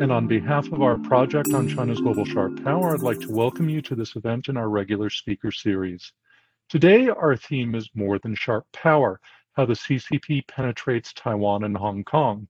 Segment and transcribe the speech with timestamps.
[0.00, 3.70] and on behalf of our project on China's global sharp power, I'd like to welcome
[3.70, 6.12] you to this event in our regular speaker series.
[6.68, 9.20] Today, our theme is More Than Sharp Power,
[9.54, 12.46] how the CCP penetrates Taiwan and Hong Kong.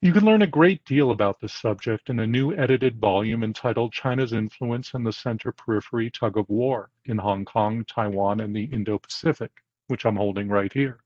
[0.00, 3.92] You can learn a great deal about this subject in a new edited volume entitled
[3.92, 8.64] China's Influence in the Center Periphery Tug of War in Hong Kong, Taiwan, and the
[8.64, 9.50] Indo-Pacific,
[9.88, 11.00] which I'm holding right here.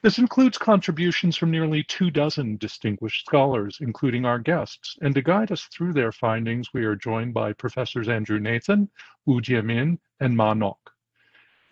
[0.00, 4.96] This includes contributions from nearly two dozen distinguished scholars, including our guests.
[5.02, 8.88] And to guide us through their findings, we are joined by Professors Andrew Nathan,
[9.26, 10.94] Wu Jiemin, and Ma Nok.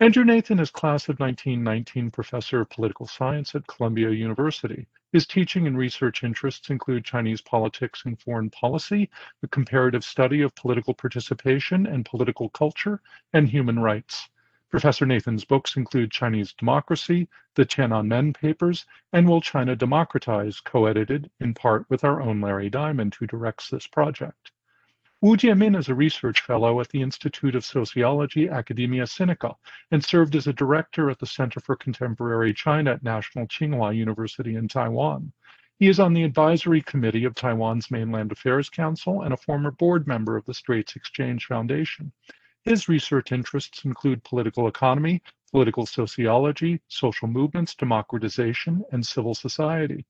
[0.01, 4.87] Andrew Nathan is class of 1919 professor of political science at Columbia University.
[5.13, 9.09] His teaching and research interests include Chinese politics and foreign policy,
[9.39, 13.01] the comparative study of political participation and political culture,
[13.31, 14.27] and human rights.
[14.69, 21.53] Professor Nathan's books include Chinese Democracy, the Tiananmen Papers, and Will China Democratize, co-edited in
[21.53, 24.51] part with our own Larry Diamond, who directs this project.
[25.19, 29.55] Wu Jiemin is a research fellow at the Institute of Sociology Academia Sinica
[29.89, 34.57] and served as a director at the Center for Contemporary China at National Tsinghua University
[34.57, 35.31] in Taiwan.
[35.79, 40.05] He is on the advisory committee of Taiwan's Mainland Affairs Council and a former board
[40.07, 42.11] member of the Straits Exchange Foundation.
[42.67, 45.21] His research interests include political economy,
[45.53, 50.05] political sociology, social movements, democratization, and civil society.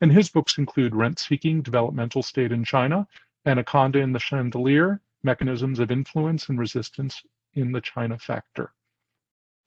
[0.00, 3.06] And his books include Rent Seeking Developmental State in China,
[3.46, 7.22] Anaconda in the Chandelier, Mechanisms of Influence and Resistance
[7.54, 8.72] in the China Factor.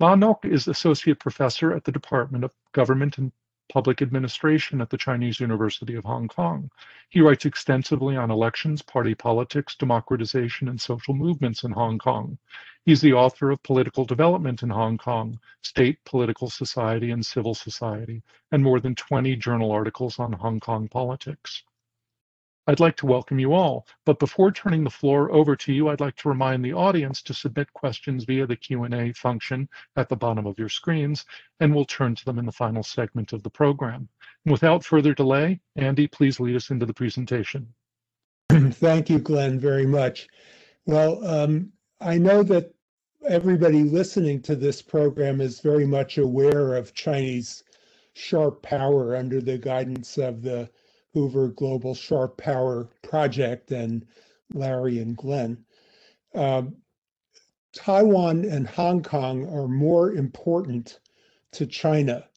[0.02, 3.32] Ma Nok is Associate Professor at the Department of Government and
[3.68, 6.70] public administration at the Chinese University of Hong Kong.
[7.10, 12.38] He writes extensively on elections, party politics, democratization, and social movements in Hong Kong.
[12.86, 18.22] He's the author of Political Development in Hong Kong, State, Political Society, and Civil Society,
[18.52, 21.64] and more than 20 journal articles on Hong Kong politics.
[22.68, 26.00] I'd like to welcome you all, but before turning the floor over to you, I'd
[26.00, 30.48] like to remind the audience to submit questions via the Q&A function at the bottom
[30.48, 31.26] of your screens,
[31.60, 34.10] and we'll turn to them in the final segment of the program.
[34.46, 37.72] Without further delay, Andy, please lead us into the presentation.
[38.50, 40.28] Thank you, Glenn, very much.
[40.88, 41.72] Well, um,
[42.02, 42.74] I know that
[43.28, 47.64] everybody listening to this program is very much aware of Chinese
[48.14, 50.70] sharp power under the guidance of the
[51.16, 54.06] Hoover Global Sharp Power Project and
[54.54, 55.64] Larry and Glenn.
[56.34, 56.76] Um,
[57.74, 61.00] Taiwan and Hong Kong are more important
[61.54, 62.28] to China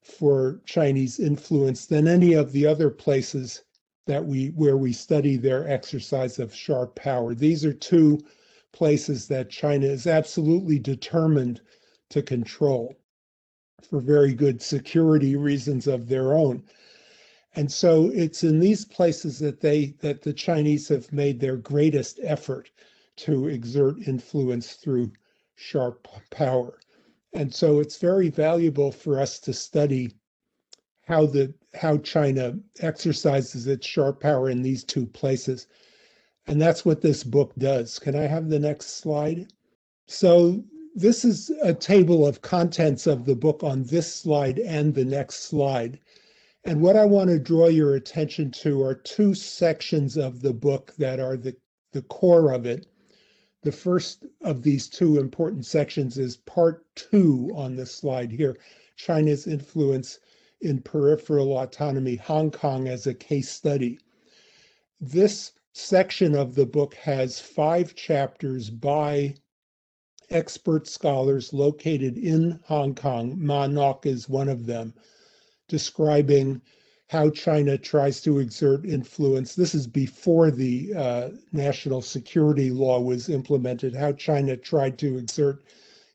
[0.00, 3.64] for Chinese influence than any of the other places
[4.06, 7.34] that we where we study their exercise of sharp power.
[7.34, 8.20] These are two
[8.72, 11.60] places that China is absolutely determined
[12.10, 12.94] to control
[13.82, 16.62] for very good security reasons of their own.
[17.56, 22.20] And so it's in these places that they that the Chinese have made their greatest
[22.22, 22.70] effort
[23.16, 25.12] to exert influence through
[25.56, 26.78] sharp power.
[27.32, 30.12] And so it's very valuable for us to study
[31.02, 35.66] how the how China exercises its sharp power in these two places.
[36.46, 37.98] And that's what this book does.
[37.98, 39.52] Can I have the next slide?
[40.06, 45.04] So this is a table of contents of the book on this slide and the
[45.04, 45.98] next slide.
[46.62, 50.94] And what I want to draw your attention to are two sections of the book
[50.98, 51.56] that are the,
[51.92, 52.86] the core of it.
[53.62, 58.58] The first of these two important sections is part two on this slide here
[58.94, 60.20] China's influence
[60.60, 63.98] in peripheral autonomy, Hong Kong as a case study.
[65.00, 69.36] This section of the book has five chapters by
[70.28, 73.34] expert scholars located in Hong Kong.
[73.38, 74.92] Ma Nok is one of them
[75.70, 76.60] describing
[77.08, 79.54] how China tries to exert influence.
[79.54, 85.64] This is before the uh, national security law was implemented, how China tried to exert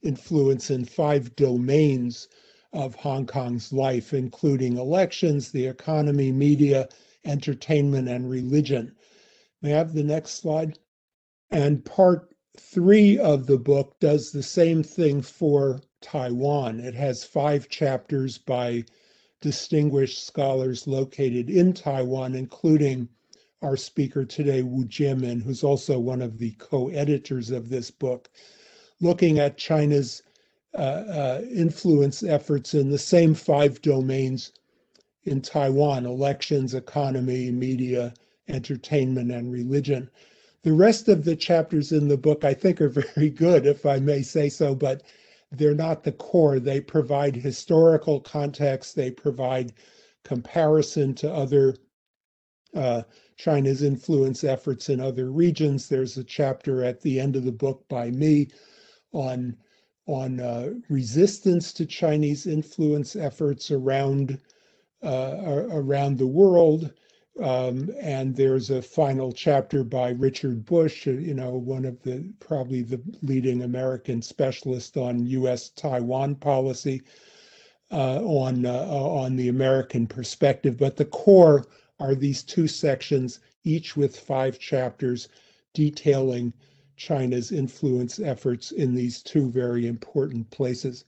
[0.04, 2.28] influence in five domains
[2.72, 6.88] of Hong Kong's life, including elections, the economy, media,
[7.26, 8.94] entertainment, and religion.
[9.62, 10.78] May I have the next slide?
[11.50, 16.80] And part three of the book does the same thing for Taiwan.
[16.80, 18.86] It has five chapters by
[19.42, 23.10] distinguished scholars located in Taiwan, including
[23.62, 28.30] our speaker today, Wu Jiemin, who's also one of the co-editors of this book,
[29.02, 30.24] looking at China's
[30.76, 34.52] uh, uh, influence efforts in the same five domains
[35.24, 38.14] in Taiwan, elections, economy, media,
[38.48, 40.10] entertainment, and religion.
[40.64, 44.00] The rest of the chapters in the book, I think, are very good, if I
[44.00, 45.04] may say so, but
[45.58, 46.60] they're not the core.
[46.60, 49.74] They provide historical context, they provide
[50.24, 51.76] comparison to other
[52.76, 53.04] uh,
[53.38, 55.88] China's influence efforts in other regions.
[55.88, 58.50] There's a chapter at the end of the book by me
[59.12, 59.58] on
[60.08, 64.40] on uh, resistance to Chinese influence efforts around
[65.04, 66.94] uh, around the world.
[67.42, 72.32] Um, and there's a final chapter by Richard Bush, uh, you know, one of the
[72.40, 75.70] probably the leading American specialist on U.S.
[75.70, 77.02] Taiwan policy,
[77.92, 80.78] uh, on uh, on the American perspective.
[80.78, 81.66] But the core
[82.00, 85.28] are these two sections, each with five chapters
[85.74, 86.54] detailing
[86.96, 91.04] China's influence efforts in these two very important places.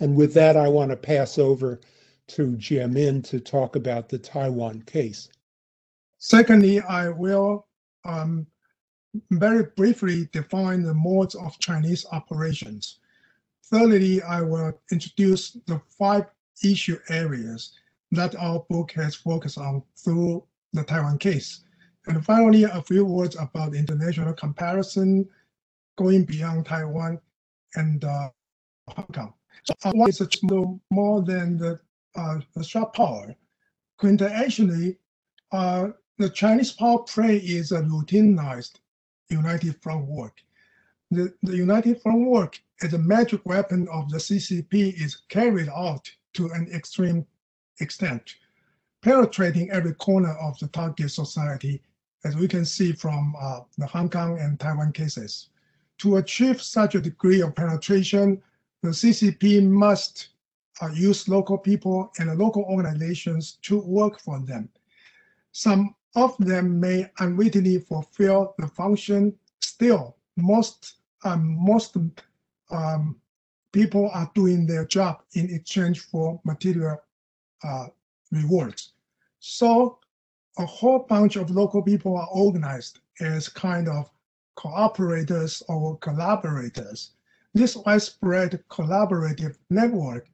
[0.00, 1.80] And with that, I want to pass over
[2.28, 5.28] to Jiemin to talk about the Taiwan case.
[6.18, 7.66] Secondly, I will
[8.04, 8.46] um,
[9.30, 12.98] very briefly define the modes of Chinese operations.
[13.64, 16.26] Thirdly, I will introduce the five
[16.64, 17.72] issue areas
[18.12, 21.64] that our book has focused on through the Taiwan case.
[22.06, 25.28] And finally, a few words about international comparison
[25.96, 27.20] going beyond Taiwan
[27.74, 28.30] and uh,
[28.88, 29.34] Hong Kong.
[29.64, 29.92] So uh,
[30.90, 31.80] more than the
[32.16, 33.34] uh, the sharp power.
[34.00, 34.96] Quintessentially,
[35.52, 38.80] uh, the Chinese power play is a routinized
[39.28, 40.40] united front work.
[41.10, 46.10] The, the united front work as a magic weapon of the CCP is carried out
[46.34, 47.26] to an extreme
[47.80, 48.34] extent,
[49.02, 51.82] penetrating every corner of the target society,
[52.24, 55.48] as we can see from uh, the Hong Kong and Taiwan cases.
[55.98, 58.42] To achieve such a degree of penetration,
[58.82, 60.28] the CCP must
[60.82, 64.68] uh, use local people and local organizations to work for them.
[65.52, 69.34] Some of them may unwittingly fulfill the function.
[69.60, 71.96] Still, most um, most
[72.70, 73.16] um,
[73.72, 76.98] people are doing their job in exchange for material
[77.62, 77.86] uh,
[78.30, 78.92] rewards.
[79.40, 79.98] So
[80.58, 84.10] a whole bunch of local people are organized as kind of
[84.56, 87.12] cooperators or collaborators.
[87.54, 90.28] This widespread collaborative network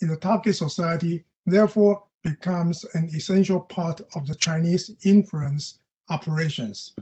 [0.00, 5.78] in the target society therefore becomes an essential part of the Chinese influence
[6.08, 6.92] operations.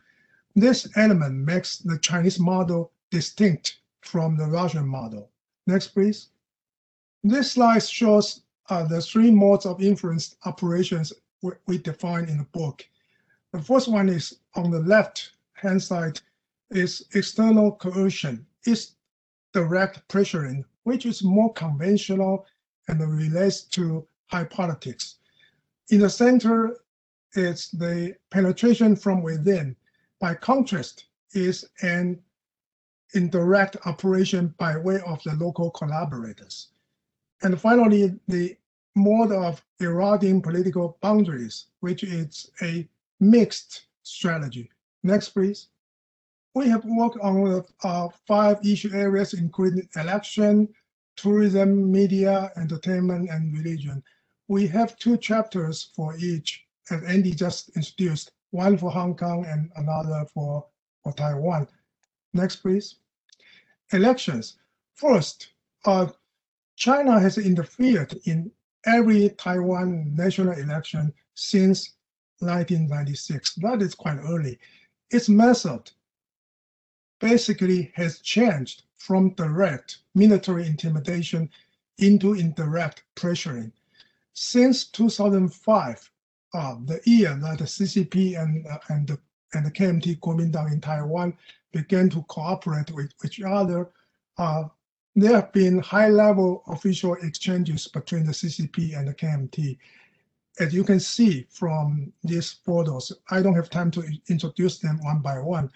[0.55, 5.31] This element makes the Chinese model distinct from the Russian model.
[5.67, 6.29] Next, please.
[7.23, 11.13] This slide shows uh, the three modes of influence operations
[11.43, 12.87] we, we define in the book.
[13.53, 16.21] The first one is on the left-hand side
[16.71, 18.47] is external coercion.
[18.65, 18.97] It's
[19.53, 22.47] direct pressuring, which is more conventional
[22.89, 25.17] and relates to high politics.
[25.91, 26.77] In the center,
[27.35, 29.77] it's the penetration from within.
[30.21, 32.21] By contrast, is an
[33.15, 36.69] indirect operation by way of the local collaborators.
[37.43, 38.57] And finally, the
[38.95, 42.89] mode of eroding political boundaries, which is a
[43.21, 44.71] mixed strategy.
[45.03, 45.69] Next, please.
[46.55, 50.69] We have worked on uh, five issue areas, including election,
[51.17, 54.03] tourism, media, entertainment, and religion.
[54.49, 59.71] We have two chapters for each, as Andy just introduced, one for Hong Kong and
[59.77, 60.67] another for,
[61.03, 61.67] for Taiwan.
[62.33, 62.97] Next, please.
[63.93, 64.57] Elections.
[64.95, 65.49] First,
[65.85, 66.09] uh,
[66.77, 68.51] China has interfered in
[68.87, 71.95] every Taiwan national election since
[72.41, 73.55] 1996.
[73.57, 74.59] That is quite early.
[75.11, 75.91] Its method
[77.21, 81.51] basically has changed from direct military intimidation
[81.99, 83.71] into indirect pressuring.
[84.33, 86.11] Since 2005,
[86.55, 89.19] uh, the year that the CCP and, uh, and, the,
[89.53, 91.37] and the KMT Kuomintang in Taiwan
[91.71, 93.91] began to cooperate with each other,
[94.39, 94.65] uh,
[95.15, 99.77] there have been high-level official exchanges between the CCP and the KMT.
[100.61, 105.21] As you can see from these photos, I don't have time to introduce them one
[105.21, 105.71] by one.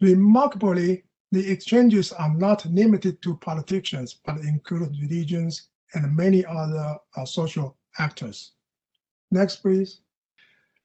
[0.00, 7.24] Remarkably, the exchanges are not limited to politicians, but include religions and many other uh,
[7.24, 8.52] social actors.
[9.30, 10.00] Next, please.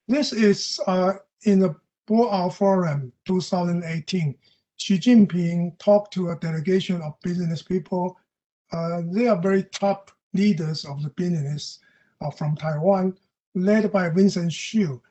[0.07, 1.75] This is uh, in the
[2.09, 4.35] Boao Forum 2018.
[4.77, 8.17] Xi Jinping talked to a delegation of business people.
[8.71, 11.79] Uh, they are very top leaders of the business
[12.21, 13.17] uh, from Taiwan,
[13.53, 15.01] led by Vincent Siew,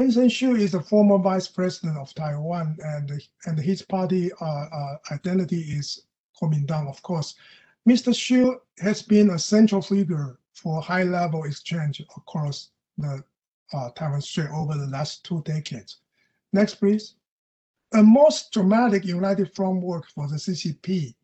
[0.00, 4.96] Vincent Siew is the former vice president of Taiwan, and and his party uh, uh,
[5.12, 6.04] identity is
[6.40, 7.34] Kuomintang, of course.
[7.86, 8.14] Mr.
[8.14, 13.22] Siew has been a central figure for high-level exchange across the
[13.74, 15.98] uh, Taiwan Strait over the last two decades.
[16.54, 17.16] Next, please.
[17.92, 21.14] A most dramatic united front work for the CCP,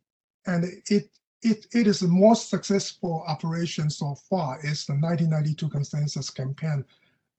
[0.47, 1.09] and it
[1.41, 6.85] it, it is the most successful operation so far is the 1992 consensus campaign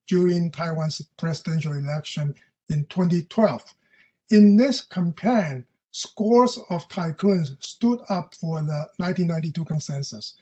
[0.08, 2.34] during Taiwan's presidential election
[2.70, 3.64] in 2012.
[4.30, 10.34] In this campaign, scores of tycoons stood up for the 1992 consensus.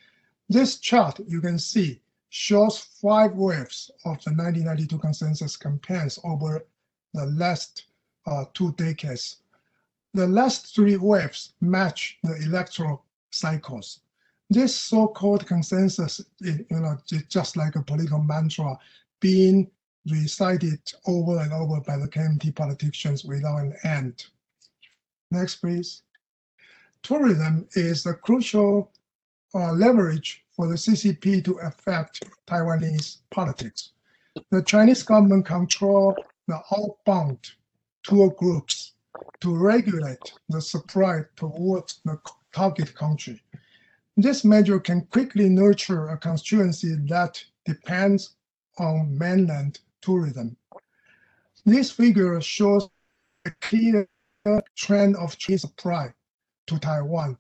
[0.50, 6.66] This chart you can see shows five waves of the 1992 consensus campaigns over
[7.14, 7.86] the last
[8.26, 9.38] uh, two decades.
[10.14, 14.00] The last three waves match the electoral cycles.
[14.50, 16.98] This so-called consensus, you know,
[17.30, 18.78] just like a political mantra
[19.26, 19.68] being
[20.12, 24.24] recited over and over by the KMT politicians without an end.
[25.32, 26.04] Next, please.
[27.02, 28.92] Tourism is a crucial
[29.56, 33.94] uh, leverage for the CCP to affect Taiwanese politics.
[34.52, 36.16] The Chinese government control
[36.48, 37.40] the outbound
[38.04, 38.92] tour groups
[39.42, 42.20] to regulate the supply towards the
[42.54, 43.42] target country.
[44.18, 48.36] This measure can quickly nurture a constituency that depends
[48.78, 50.56] on mainland tourism.
[51.66, 52.90] This figure shows
[53.46, 54.08] a clear
[54.76, 56.14] trend of Chinese supply
[56.68, 57.38] to Taiwan.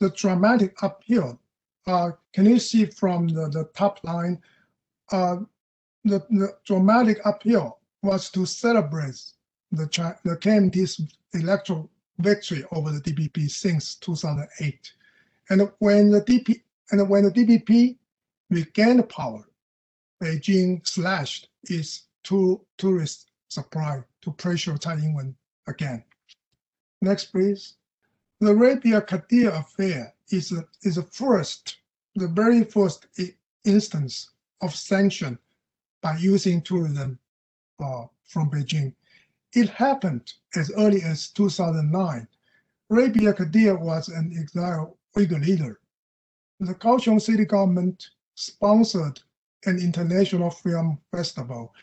[0.00, 1.40] The dramatic uphill,
[1.86, 4.40] uh, can you see from the, the top line,
[5.12, 5.36] uh,
[6.04, 9.22] the, the dramatic uphill was to celebrate
[9.72, 9.86] the,
[10.24, 11.00] the KMT's
[11.32, 14.92] electoral victory over the DPP since 2008.
[15.50, 17.96] And when the DP and when the DPP
[18.50, 19.44] regained power,
[20.24, 26.02] Beijing slashed its to tourist supply to pressure Tsai Ing-wen again.
[27.02, 27.74] Next, please.
[28.40, 31.76] The Rebiya Kadeer affair is a, is a first,
[32.14, 33.06] the very first
[33.66, 34.30] instance
[34.62, 35.38] of sanction
[36.00, 37.18] by using tourism
[37.78, 38.94] uh, from Beijing.
[39.52, 42.26] It happened as early as 2009.
[42.90, 45.80] Rebiya Kadeer was an exiled Uyghur leader.
[46.60, 49.20] The Kaohsiung city government sponsored
[49.66, 51.74] an international film festival,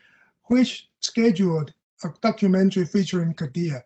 [0.45, 1.73] which scheduled
[2.03, 3.83] a documentary featuring Kadeer.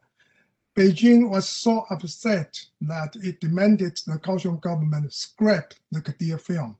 [0.75, 6.78] Beijing was so upset that it demanded the Kaohsiung government scrap the Kadeer film.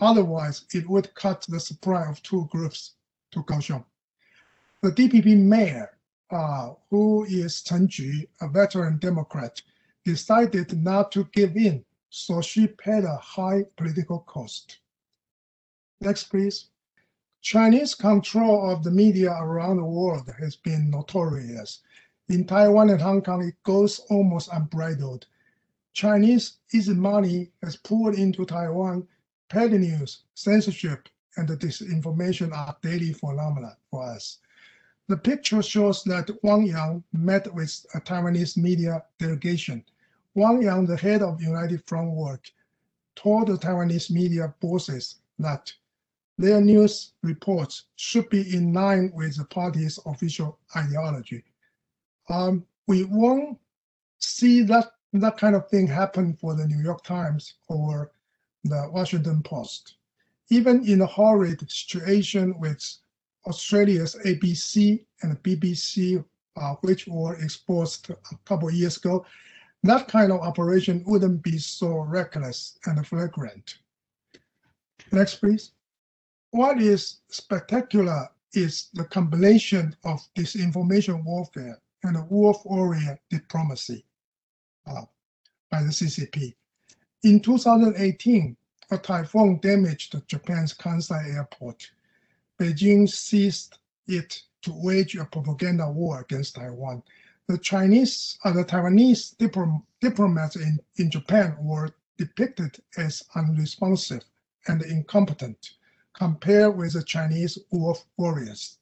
[0.00, 2.94] Otherwise, it would cut the supply of two groups
[3.32, 3.84] to Kaohsiung.
[4.82, 5.90] The DPP mayor,
[6.30, 9.60] uh, who is Chen Chu, a veteran Democrat,
[10.04, 14.78] decided not to give in, so she paid a high political cost.
[16.02, 16.66] Next, please.
[17.42, 21.78] Chinese control of the media around the world has been notorious.
[22.28, 25.26] In Taiwan and Hong Kong, it goes almost unbridled.
[25.92, 29.06] Chinese easy money has poured into Taiwan.
[29.48, 34.38] Petty news, censorship, and disinformation are daily phenomena for us.
[35.06, 39.84] The picture shows that Wang Yang met with a Taiwanese media delegation.
[40.34, 42.50] Wang Yang, the head of United Front Work,
[43.14, 45.72] told the Taiwanese media bosses that
[46.38, 51.44] their news reports should be in line with the party's official ideology.
[52.28, 53.58] Um, we won't
[54.18, 58.10] see that that kind of thing happen for the New York Times or
[58.64, 59.96] the Washington Post.
[60.48, 62.82] Even in a horrid situation with
[63.46, 66.24] Australia's ABC and BBC,
[66.56, 69.26] uh, which were exposed a couple of years ago,
[69.82, 73.78] that kind of operation wouldn't be so reckless and flagrant.
[75.10, 75.72] Next, please.
[76.52, 84.04] What is spectacular is the combination of disinformation warfare and wolf warrior diplomacy
[84.86, 85.06] uh,
[85.70, 86.54] by the CCP.
[87.22, 88.54] In 2018,
[88.90, 91.90] a typhoon damaged Japan's Kansai airport.
[92.60, 97.02] Beijing seized it to wage a propaganda war against Taiwan.
[97.48, 104.24] The Chinese, uh, the Taiwanese diplom diplomats in, in Japan were depicted as unresponsive
[104.68, 105.76] and incompetent
[106.14, 108.78] compared with the Chinese wolf warriors.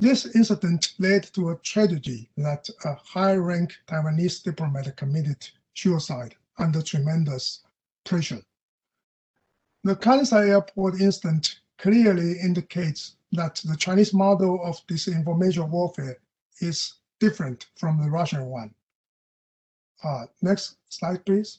[0.00, 7.62] This incident led to a tragedy that a high-rank Taiwanese diplomat committed suicide under tremendous
[8.04, 8.42] pressure.
[9.84, 16.18] The Kansai airport incident clearly indicates that the Chinese model of disinformation warfare
[16.60, 18.74] is different from the Russian one.
[20.02, 21.58] Uh, next slide, please.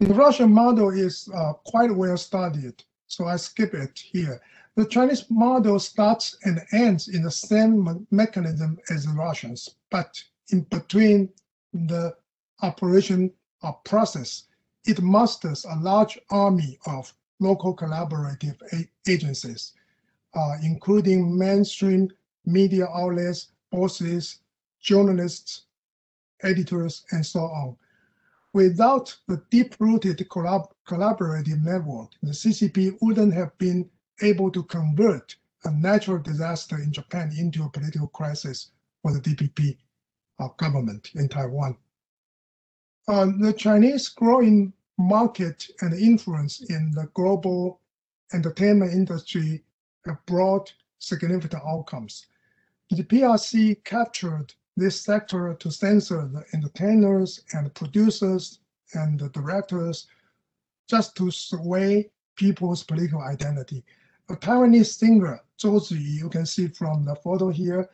[0.00, 4.40] The Russian model is uh, quite well studied so I skip it here.
[4.76, 10.60] The Chinese model starts and ends in the same mechanism as the Russians, but in
[10.62, 11.30] between
[11.72, 12.14] the
[12.62, 14.44] operation or process,
[14.84, 18.60] it musters a large army of local collaborative
[19.08, 19.72] agencies,
[20.34, 22.10] uh, including mainstream
[22.44, 24.40] media outlets, bosses,
[24.80, 25.62] journalists,
[26.42, 27.76] editors, and so on.
[28.58, 33.88] Without the deep-rooted collab collaborative network, the CCP wouldn't have been
[34.20, 39.76] able to convert a natural disaster in Japan into a political crisis for the DPP
[40.40, 41.76] uh, government in Taiwan.
[43.06, 47.80] Uh, the Chinese growing market and influence in the global
[48.32, 49.62] entertainment industry
[50.04, 52.26] have brought significant outcomes.
[52.90, 58.60] The PRC captured this sector to censor the entertainers and producers
[58.94, 60.06] and the directors
[60.88, 63.84] just to sway people's political identity.
[64.30, 67.90] A Taiwanese singer, Chou Tzu-yu, you can see from the photo here,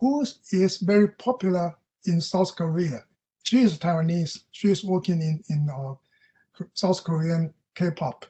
[0.00, 3.04] who is very popular in South Korea.
[3.44, 4.42] She is Taiwanese.
[4.50, 5.94] She is working in, in uh,
[6.74, 8.26] South Korean K-pop.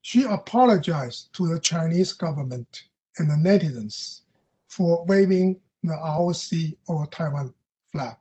[0.00, 2.84] She apologized to the Chinese government
[3.18, 4.22] and the netizens
[4.68, 7.52] for waving the ROC or Taiwan
[7.92, 8.16] flag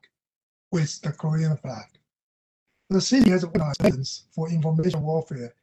[0.72, 1.86] with the Korean flag.
[2.90, 5.54] The CCP has organized for information warfare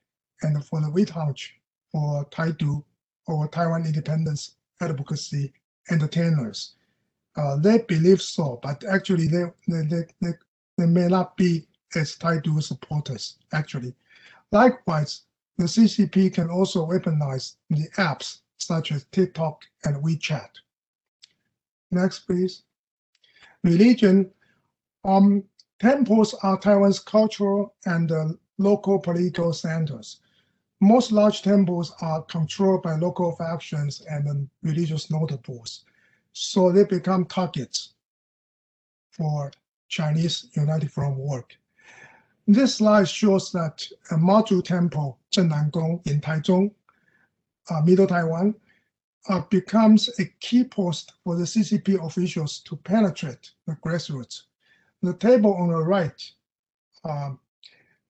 [0.42, 1.60] and for the Wheat Hunch
[1.92, 2.82] for Taidu
[3.26, 5.52] or Taiwan independence advocacy
[5.90, 6.74] entertainers.
[7.36, 10.32] Uh, they believe so, but actually they, they, they, they,
[10.78, 13.94] they may not be as Taidu supporters, actually.
[14.52, 15.22] Likewise,
[15.58, 20.48] the CCP can also weaponize the apps such as TikTok and WeChat.
[21.90, 22.62] Next, please.
[23.64, 24.30] Religion.
[25.04, 25.44] Um,
[25.80, 28.28] temples are Taiwan's cultural and uh,
[28.58, 30.20] local political centers.
[30.80, 35.84] Most large temples are controlled by local factions and um, religious notables,
[36.32, 37.94] so they become targets
[39.10, 39.50] for
[39.88, 41.54] Chinese United Front work.
[42.46, 46.72] This slide shows that a Mazu Temple, Gong in Taichung,
[47.70, 48.54] uh, Middle Taiwan,
[49.28, 54.42] uh, becomes a key post for the CCP officials to penetrate the grassroots.
[55.02, 56.20] The table on the right,
[57.04, 57.38] um,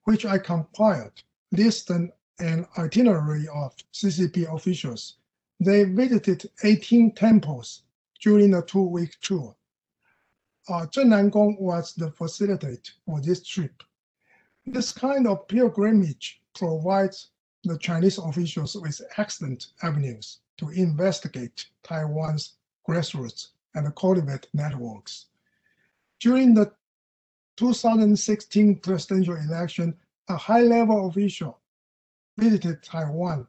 [0.03, 5.17] which I compiled, lists an, an itinerary of CCP officials.
[5.59, 7.83] They visited 18 temples
[8.21, 9.55] during a two-week tour.
[10.67, 13.83] Uh, Gong was the facilitator for this trip.
[14.65, 17.30] This kind of pilgrimage provides
[17.63, 22.53] the Chinese officials with excellent avenues to investigate Taiwan's
[22.87, 25.27] grassroots and cultivate networks.
[26.19, 26.71] During the
[27.57, 29.95] 2016 presidential election,
[30.29, 31.59] a high-level official
[32.37, 33.47] visited Taiwan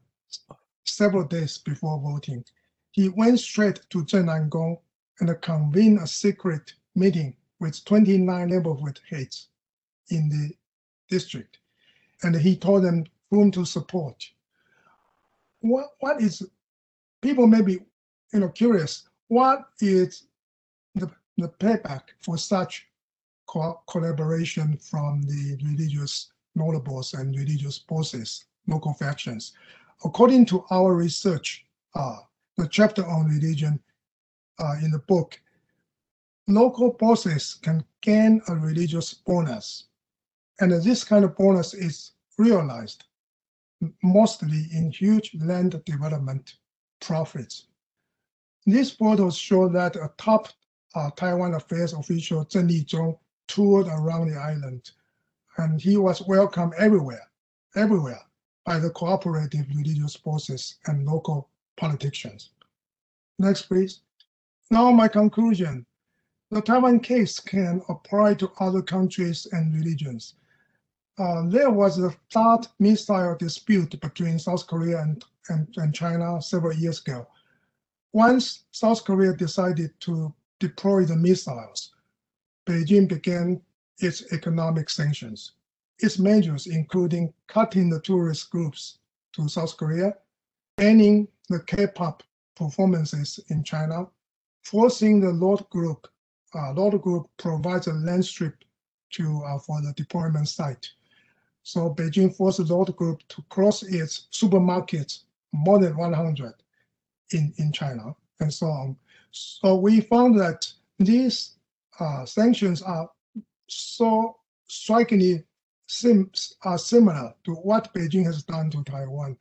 [0.84, 2.44] several days before voting.
[2.90, 4.78] He went straight to Zhennangong
[5.20, 9.48] and convened a secret meeting with 29 neighborhood heads
[10.10, 10.50] in the
[11.08, 11.58] district.
[12.22, 14.30] And he told them whom to support.
[15.60, 16.46] What, what is
[17.22, 17.80] people may be
[18.32, 20.26] you know curious what is
[20.94, 22.86] the, the payback for such
[23.46, 29.52] co collaboration from the religious notables and religious bosses local factions
[30.04, 31.64] according to our research
[31.94, 32.18] uh,
[32.58, 33.80] the chapter on religion
[34.58, 35.40] uh, in the book
[36.48, 39.84] local bosses can gain a religious bonus
[40.60, 43.04] and this kind of bonus is realized
[44.02, 46.56] mostly in huge land development
[47.00, 47.66] profits.
[48.64, 50.48] These photos show that a top
[50.94, 53.18] uh, Taiwan affairs official, Zheng Lizhong,
[53.48, 54.90] toured around the island,
[55.58, 57.26] and he was welcomed everywhere,
[57.74, 58.20] everywhere
[58.64, 62.50] by the cooperative religious forces and local politicians.
[63.38, 64.00] Next, please.
[64.70, 65.84] Now, my conclusion.
[66.50, 70.34] The Taiwan case can apply to other countries and religions.
[71.18, 76.76] Uh, there was a THAAD missile dispute between South Korea and and, and China several
[76.76, 77.26] years ago.
[78.12, 81.94] Once South Korea decided to deploy the missiles,
[82.66, 83.60] Beijing began
[83.98, 85.52] its economic sanctions.
[85.98, 88.98] Its measures including cutting the tourist groups
[89.32, 90.14] to South Korea,
[90.76, 92.22] banning the K-pop
[92.54, 94.06] performances in China,
[94.62, 96.08] forcing the Lotte Group,
[96.54, 98.64] uh, Lotte Group provides a land strip
[99.10, 100.90] to uh, for the deployment site.
[101.62, 105.20] So Beijing forced Lotte Group to close its supermarkets
[105.52, 106.54] more than 100
[107.32, 108.96] in, in China and so on.
[109.30, 111.56] So we found that these
[111.98, 113.08] uh, sanctions are
[113.68, 114.36] so
[114.68, 115.44] strikingly
[115.86, 116.30] sim
[116.62, 119.36] are similar to what Beijing has done to Taiwan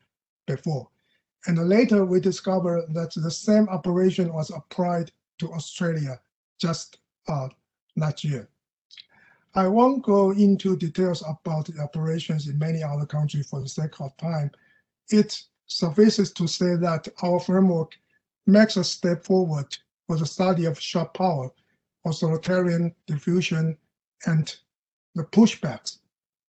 [0.48, 0.88] before.
[1.48, 6.20] And later we discovered that the same operation was applied to Australia
[6.60, 7.48] just uh,
[7.96, 8.50] last year.
[9.54, 14.00] I won't go into details about the operations in many other countries for the sake
[14.00, 14.52] of time.
[15.10, 17.92] It suffices to say that our framework
[18.48, 21.52] makes a step forward for the study of sharp power,
[22.06, 23.78] authoritarian diffusion,
[24.26, 24.56] and
[25.16, 26.00] the pushbacks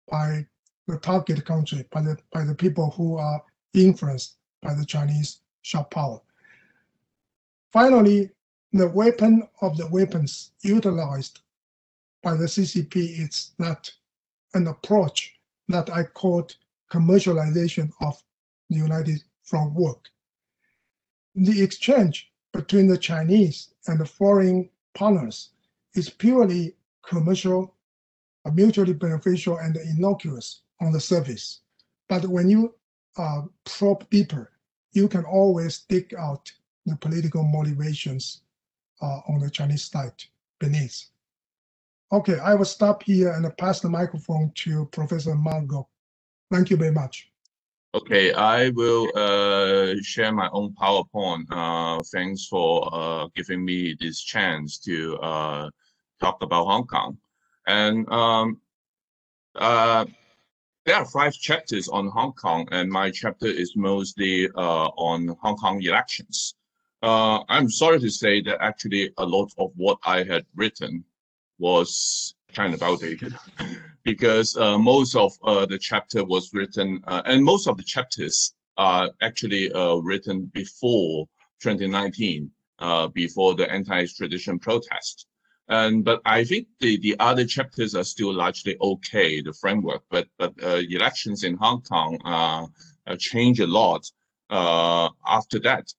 [0.09, 0.45] by
[0.87, 3.41] the target country, by the, by the people who are
[3.73, 6.19] influenced by the Chinese sharp power.
[7.71, 8.29] Finally,
[8.73, 11.39] the weapon of the weapons utilized
[12.21, 13.91] by the CCP it's not
[14.53, 15.35] an approach
[15.67, 16.55] that I called
[16.91, 18.21] commercialization of
[18.69, 20.05] the United Front work.
[21.35, 25.49] The exchange between the Chinese and the foreign partners
[25.95, 27.75] is purely commercial,
[28.53, 31.61] mutually beneficial, and innocuous on the surface.
[32.07, 32.75] But when you
[33.17, 34.51] uh, probe deeper,
[34.93, 36.51] you can always dig out
[36.85, 38.41] the political motivations
[39.01, 40.23] uh, on the Chinese side
[40.59, 41.05] beneath.
[42.11, 45.87] Okay, I will stop here and pass the microphone to Professor Ma Nok.
[46.51, 47.29] Thank you very much.
[47.93, 51.45] Okay, I will uh, share my own PowerPoint.
[51.51, 55.69] Uh, thanks for uh, giving me this chance to uh,
[56.19, 57.17] talk about Hong Kong.
[57.67, 58.59] And um,
[59.55, 60.05] uh,
[60.85, 65.57] there are five chapters on Hong Kong, and my chapter is mostly uh, on Hong
[65.57, 66.55] Kong elections.
[67.03, 71.05] I'm sorry to say that actually a lot of what I had written
[71.59, 73.35] was kind of outdated
[74.03, 78.53] because uh, most of uh, the chapter was written, uh, and most of the chapters
[78.77, 81.27] are actually uh, written before
[81.61, 82.49] 2019,
[83.13, 85.27] before the anti-extradition protest.
[85.69, 90.01] And but I think the the other chapters are still largely okay, the framework.
[90.09, 92.65] But but uh, elections in Hong Kong uh,
[93.05, 94.03] uh, change a lot
[94.49, 95.93] uh, after that.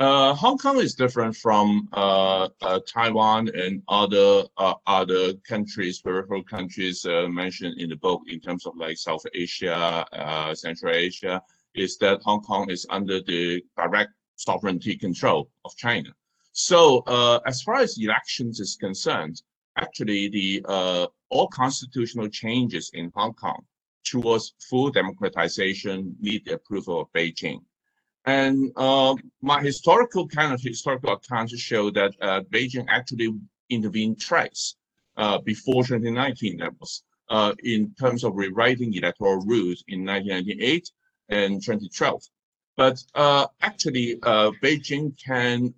[0.00, 2.48] Uh, Hong Kong is different from uh,
[2.86, 4.44] Taiwan and other
[4.86, 10.06] other countries, peripheral countries mentioned in the book in terms of like South Asia,
[10.54, 11.42] Central Asia.
[11.74, 16.08] Is that Hong Kong is under the direct sovereignty control of China.
[16.52, 19.42] So uh, as far as elections is concerned,
[19.76, 23.66] actually the uh, all constitutional changes in Hong Kong
[24.04, 27.60] towards full democratization need the approval of Beijing.
[28.26, 33.34] And uh, my historical kind of historical accounts show that uh, Beijing actually
[33.70, 34.76] intervened twice
[35.16, 36.58] uh, before 2019.
[36.58, 40.90] That was uh, in terms of rewriting electoral rules in 1998
[41.30, 42.22] and 2012.
[42.76, 43.02] But
[43.60, 45.74] actually, Beijing can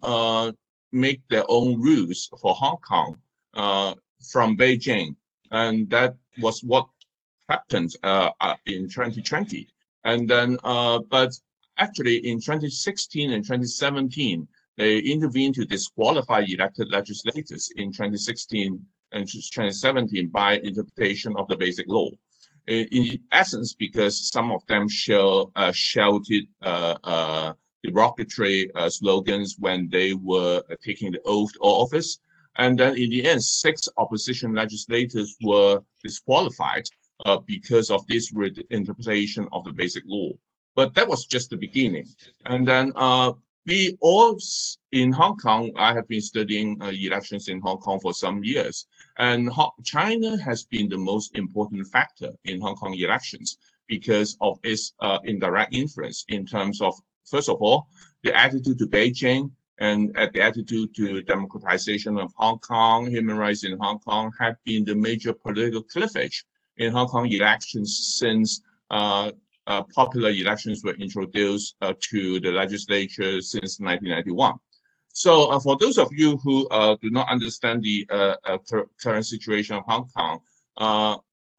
[0.92, 3.18] make their own rules for Hong Kong
[3.54, 3.94] uh,
[4.30, 5.16] from Beijing.
[5.50, 6.88] And that was what
[7.48, 9.68] happened uh, uh in 2020.
[10.04, 11.32] And then, uh, but
[11.78, 20.28] actually in 2016 and 2017, they intervened to disqualify elected legislators in 2016 and 2017
[20.28, 22.08] by interpretation of the basic law.
[22.68, 29.88] In, essence, because some of them show, uh, shouted uh, uh, derogatory uh, slogans when
[29.88, 32.18] they were uh, taking the oath of office.
[32.56, 36.84] And then in the end, six opposition legislators were disqualified
[37.26, 38.32] uh, because of this
[38.70, 40.30] interpretation of the basic law.
[40.74, 42.06] But that was just the beginning.
[42.46, 43.32] And then uh,
[43.66, 44.38] we all
[44.90, 48.86] in Hong Kong, I have been studying uh, elections in Hong Kong for some years.
[49.18, 49.50] And
[49.84, 55.18] China has been the most important factor in Hong Kong elections because of its uh,
[55.24, 56.94] indirect influence in terms of
[57.32, 57.88] First of all,
[58.22, 63.78] the attitude to Beijing and the attitude to democratization of Hong Kong, human rights in
[63.78, 66.44] Hong Kong have been the major political cleavage
[66.76, 68.60] in Hong Kong elections since
[69.66, 74.54] uh, uh, popular elections were introduced uh, to the legislature since 1991.
[75.14, 78.58] So uh, for those of you who uh, do not understand the uh,
[79.02, 80.40] current situation of Hong Kong,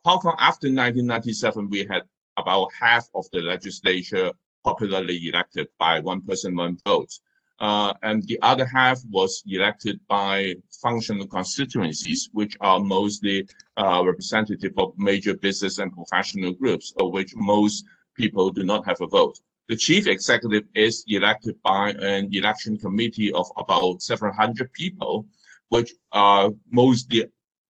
[0.06, 2.02] Hong Kong after 1997, we had
[2.38, 4.32] about half of the legislature
[4.64, 7.12] popularly elected by one person, one vote.
[7.60, 14.74] Uh, and the other half was elected by functional constituencies, which are mostly uh, representative
[14.78, 19.40] of major business and professional groups, of which most people do not have a vote.
[19.70, 25.26] The chief executive is elected by an election committee of about 700 people,
[25.70, 27.26] which are mostly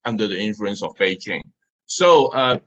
[0.05, 1.41] under the influence of Beijing.
[1.87, 2.59] So uh,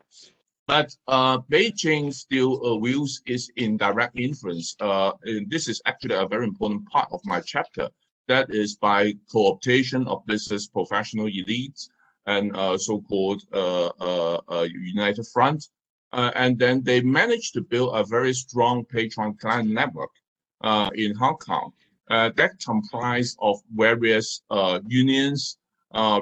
[0.66, 4.76] but uh, Beijing still uh, wields its indirect influence.
[4.80, 5.12] Uh,
[5.48, 7.88] this is actually a very important part of my chapter.
[8.28, 11.88] That is by co-optation of business professional elites
[12.26, 15.68] and uh, so-called uh, United Front.
[16.12, 20.10] And then they managed to build a very strong patron client network
[20.94, 21.72] in Hong Kong
[22.08, 24.42] that comprised of various
[24.86, 25.58] unions,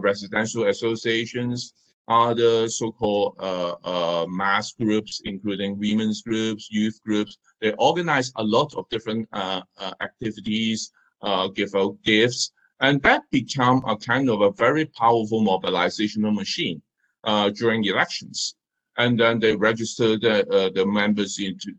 [0.01, 1.75] residential associations,
[2.11, 7.39] other so-called uh, uh, mass groups, including women's groups, youth groups.
[7.61, 10.91] They organize a lot of different uh, uh activities,
[11.23, 16.83] uh, give out gifts, and that become a kind of a very powerful mobilizational machine
[17.25, 18.57] uh, during elections.
[18.97, 21.73] And then they register the, the members into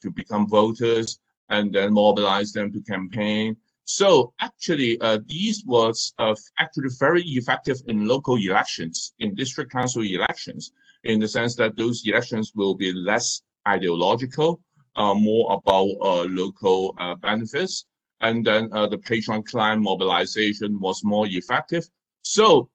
[0.00, 3.56] to become voters, and then mobilize them to campaign.
[3.84, 10.02] So actually, uh, these was uh, actually very effective in local elections, in district council
[10.02, 10.72] elections,
[11.04, 14.60] in the sense that those elections will be less ideological,
[14.96, 17.84] uh, more about uh, local uh, benefits,
[18.20, 21.86] and then uh, the patron-client mobilization was more effective.
[22.22, 22.70] So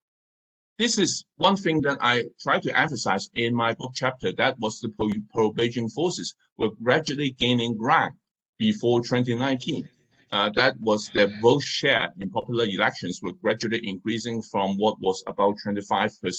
[0.80, 4.32] this is one thing that I try to emphasize in my book chapter.
[4.32, 4.90] That was the
[5.34, 8.16] pro-Beijing forces were gradually gaining ground
[8.58, 9.88] before 2019
[10.32, 15.24] uh, that was their vote share in popular elections were gradually increasing from what was
[15.28, 15.88] about 25%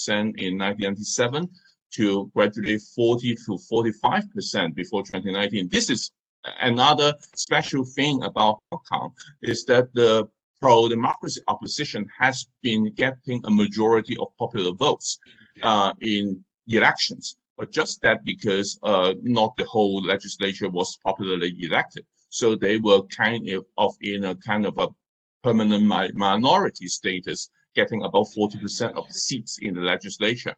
[0.07, 1.49] in 1997
[1.91, 5.67] to gradually 40 to 45% before 2019.
[5.69, 6.11] This is
[6.61, 10.27] another special thing about Hong Kong is that the
[10.61, 15.19] pro-democracy opposition has been getting a majority of popular votes
[15.63, 22.05] uh, in elections, but just that because uh, not the whole legislature was popularly elected.
[22.29, 24.87] So they were kind of in a kind of a
[25.43, 30.55] permanent mi minority status, getting about 40% of the seats in the legislature.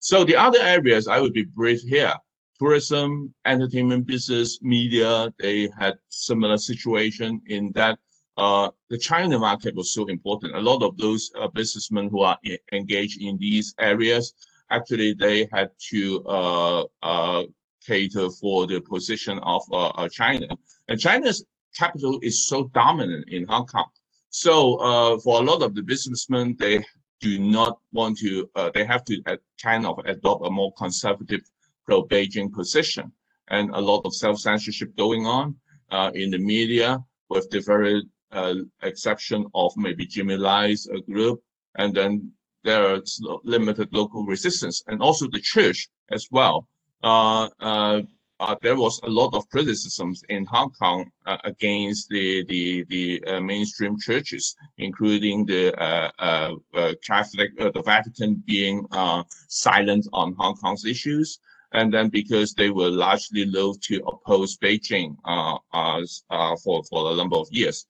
[0.00, 2.14] So the other areas I would be brief here.
[2.58, 7.98] Tourism, entertainment business, media, they had similar situation in that
[8.36, 10.56] uh, the China market was so important.
[10.56, 12.38] A lot of those uh, businessmen who are
[12.72, 14.34] engaged in these areas,
[14.70, 17.44] actually they had to uh, uh
[17.86, 20.48] cater for the position of uh, uh, China.
[20.88, 21.44] And China's
[21.76, 23.90] capital is so dominant in Hong Kong.
[24.30, 26.82] So uh, for a lot of the businessmen, they
[27.20, 29.22] do not want to, they have to
[29.62, 31.42] kind of adopt a more conservative
[31.84, 33.12] pro-Beijing position.
[33.48, 35.56] And a lot of self-censorship going on
[35.90, 38.02] uh, in the media with the very
[38.82, 41.42] exception of maybe Jimmy Lai's group.
[41.76, 46.68] And then there's limited local resistance and also the church as well
[47.04, 48.00] uh, uh,
[48.40, 53.22] uh, there was a lot of criticisms in Hong Kong uh, against the the the
[53.26, 56.54] uh, mainstream churches, including the uh,
[57.06, 58.86] Catholic, the Vatican being
[59.48, 61.38] silent on Hong Kong's issues,
[61.72, 65.14] and then because they were largely loath to oppose Beijing
[66.64, 67.86] for for a number of years.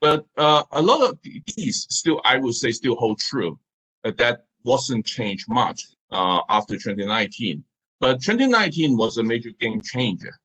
[0.00, 1.18] But a lot of
[1.56, 3.58] these still, I would say, still hold true.
[4.04, 7.64] that wasn't changed much after 2019.
[7.98, 10.38] But 2019 was a major game changer.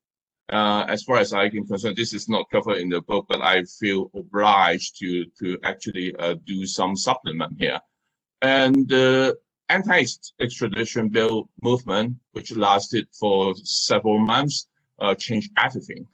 [0.52, 3.42] Uh, as far as I can concern, this is not covered in the book, but
[3.42, 7.80] I feel obliged to to actually uh, do some supplement here.
[8.42, 9.38] And the
[9.70, 14.68] anti-extradition bill movement, which lasted for several months,
[15.00, 16.06] uh, changed everything.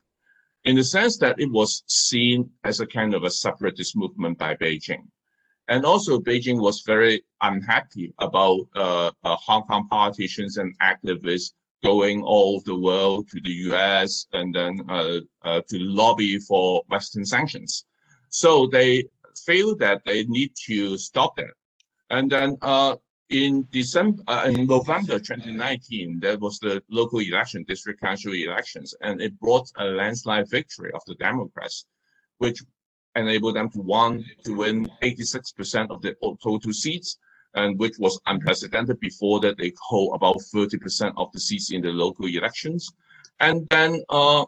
[0.68, 4.54] In the sense that it was seen as a kind of a separatist movement by
[4.56, 5.08] Beijing.
[5.70, 11.54] And also, Beijing was very unhappy about uh, uh, Hong Kong politicians and activists
[11.86, 17.26] going all the world to the US and then uh, uh, to lobby for Western
[17.26, 17.86] sanctions.
[18.28, 19.06] So they
[19.46, 21.54] feel that they need to stop that.
[22.10, 22.98] And then uh,
[23.30, 29.22] in December, uh, in November 2019, there was the local election, district council elections, and
[29.22, 31.86] it brought a landslide victory of the Democrats,
[32.38, 32.64] which
[33.16, 37.18] enabled them to won to win 86% of the total seats,
[37.56, 39.00] and which was unprecedented.
[39.00, 42.90] Before that, they hold about 30% of the seats in the local elections.
[43.40, 44.46] And then uh,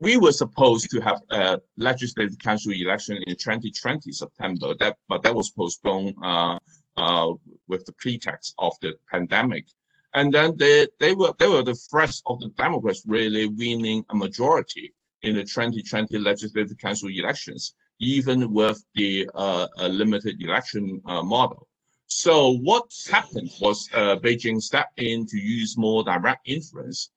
[0.00, 5.34] we were supposed to have a legislative council election in 2020 September, that but that
[5.34, 6.58] was postponed uh,
[6.96, 7.32] uh,
[7.68, 9.66] with the pretext of the pandemic.
[10.14, 14.14] And then they, they were they were the first of the Democrats really winning a
[14.14, 21.68] majority in the 2020 Legislative Council elections, even with the uh, limited election uh, model.
[22.06, 27.10] So what happened was uh, Beijing stepped in to use more direct influence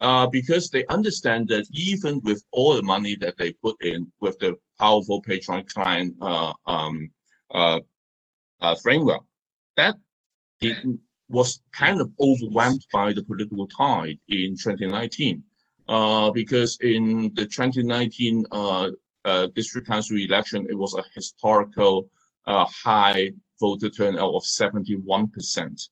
[0.00, 4.38] uh, because they understand that even with all the money that they put in with
[4.38, 7.10] the powerful patron-client uh, um,
[7.50, 7.80] uh,
[8.82, 9.22] framework,
[9.76, 9.96] that
[10.60, 10.76] it
[11.28, 15.42] was kind of overwhelmed by the political tide in 2019
[15.88, 18.90] uh, because in the 2019 uh,
[19.24, 22.08] uh, district council election, it was a historical
[22.46, 25.88] uh, high voter turnout of 71%.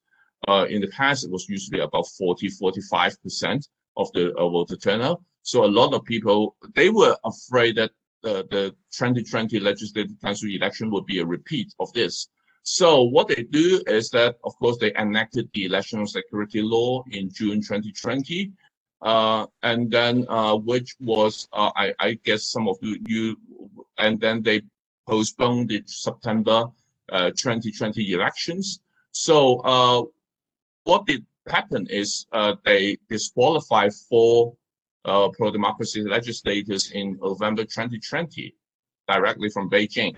[0.47, 5.23] Uh, in the past, it was usually about 40, 45% of the voter turnout.
[5.42, 7.90] So a lot of people, they were afraid that
[8.23, 12.29] the 2020 legislative council election would be a repeat of this.
[12.64, 17.31] So what they do is that, of course, they enacted the election security law in
[17.31, 18.53] June 2020,
[19.03, 23.37] uh, and then uh, which was uh, I, I, guess some of you, you,
[23.98, 24.62] and then they
[25.07, 26.64] postponed the September
[27.11, 28.81] 2020 uh, elections.
[29.12, 30.03] So uh,
[30.85, 34.57] what did happen is uh, they disqualified four
[35.05, 38.55] pro-democracy legislators in November 2020.
[39.07, 40.16] directly from Beijing.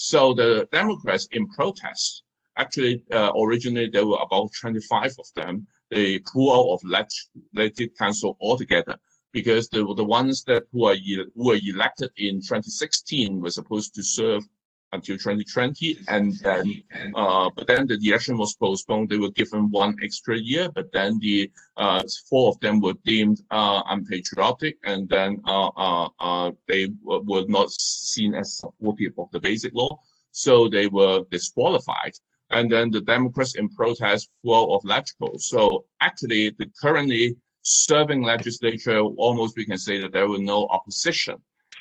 [0.00, 2.22] So the Democrats in protest,
[2.56, 5.66] actually, uh, originally there were about 25 of them.
[5.90, 8.96] They pull out of legislative council altogether
[9.32, 14.04] because the the ones that who are who were elected in 2016 were supposed to
[14.04, 14.44] serve
[14.92, 16.82] until 2020 and then
[17.14, 19.08] uh, but then the election was postponed.
[19.08, 23.40] They were given one extra year but then the uh, four of them were deemed
[23.50, 29.40] uh, unpatriotic and then uh, uh, uh, they were not seen as supportive of the
[29.40, 32.12] basic law so they were disqualified.
[32.50, 39.00] And then the democrats in protest flow of electrical so actually the currently serving legislature
[39.00, 41.36] almost we can say that there were no opposition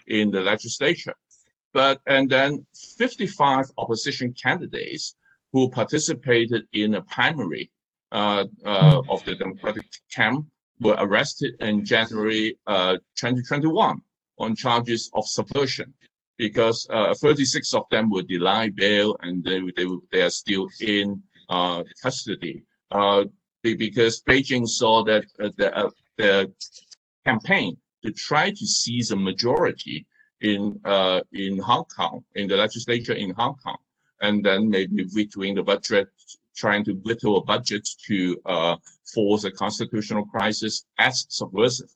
[0.08, 1.13] in the legislature
[1.78, 2.66] but and then
[2.98, 5.16] 55 opposition candidates
[5.54, 7.70] who participated in a primary
[8.12, 10.48] uh, uh, of the Democratic camp
[10.80, 14.02] were arrested in January uh, 2021
[14.40, 15.94] on charges of subversion
[16.38, 21.22] because uh, 36 of them were denied bail and they, they, they are still in
[21.50, 22.63] uh, custody.
[23.62, 26.52] Because Beijing saw that the, the
[27.24, 30.08] campaign to try to seize a majority
[30.41, 33.78] in uh, in Hong Kong, in the legislature in Hong Kong,
[34.21, 36.08] and then maybe between the budget,
[36.56, 38.76] trying to whittle a budget to uh,
[39.13, 41.89] force a constitutional crisis as subversive.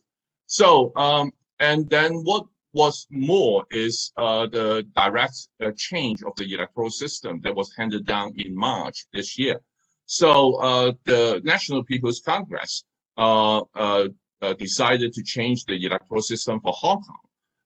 [0.48, 6.54] So, um, and then what was more is uh, the direct uh, change of the
[6.54, 9.60] electoral system that was handed down in March this year.
[10.06, 12.84] So uh, the National People's Congress
[13.18, 14.08] uh, uh,
[14.42, 17.20] uh, decided to change the electoral system for Hong Kong.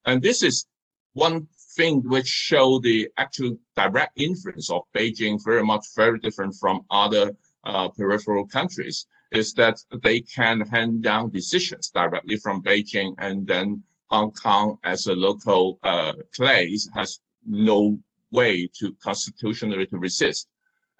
[0.05, 0.65] And this is
[1.13, 6.85] one thing which show the actual direct influence of Beijing very much very different from
[6.89, 13.47] other uh, peripheral countries is that they can hand down decisions directly from Beijing and
[13.47, 17.99] then Hong Kong as a local uh, place has no
[18.31, 20.47] way to constitutionally to resist.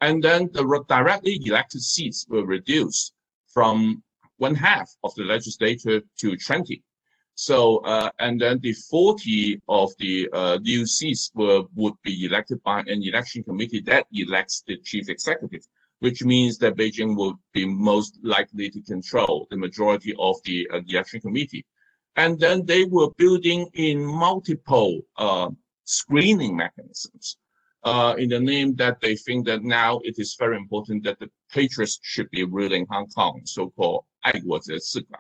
[0.02, 3.14] And then the directly elected seats were reduced
[3.54, 4.04] from
[4.38, 6.84] one half of the legislature to 20.
[7.35, 12.63] So, uh, and then the 40 of the uh, new seats were, would be elected
[12.63, 15.63] by an election committee that elects the chief executive,
[16.01, 20.81] which means that Beijing will be most likely to control the majority of the uh,
[20.87, 21.65] election committee.
[22.17, 25.49] And then they were building in multiple uh,
[25.85, 27.39] screening mechanisms
[27.85, 31.31] uh, in the name that they think that now it is very important that the
[31.51, 35.19] patriots should be ruling Hong Kong, so-called 爱国者治港.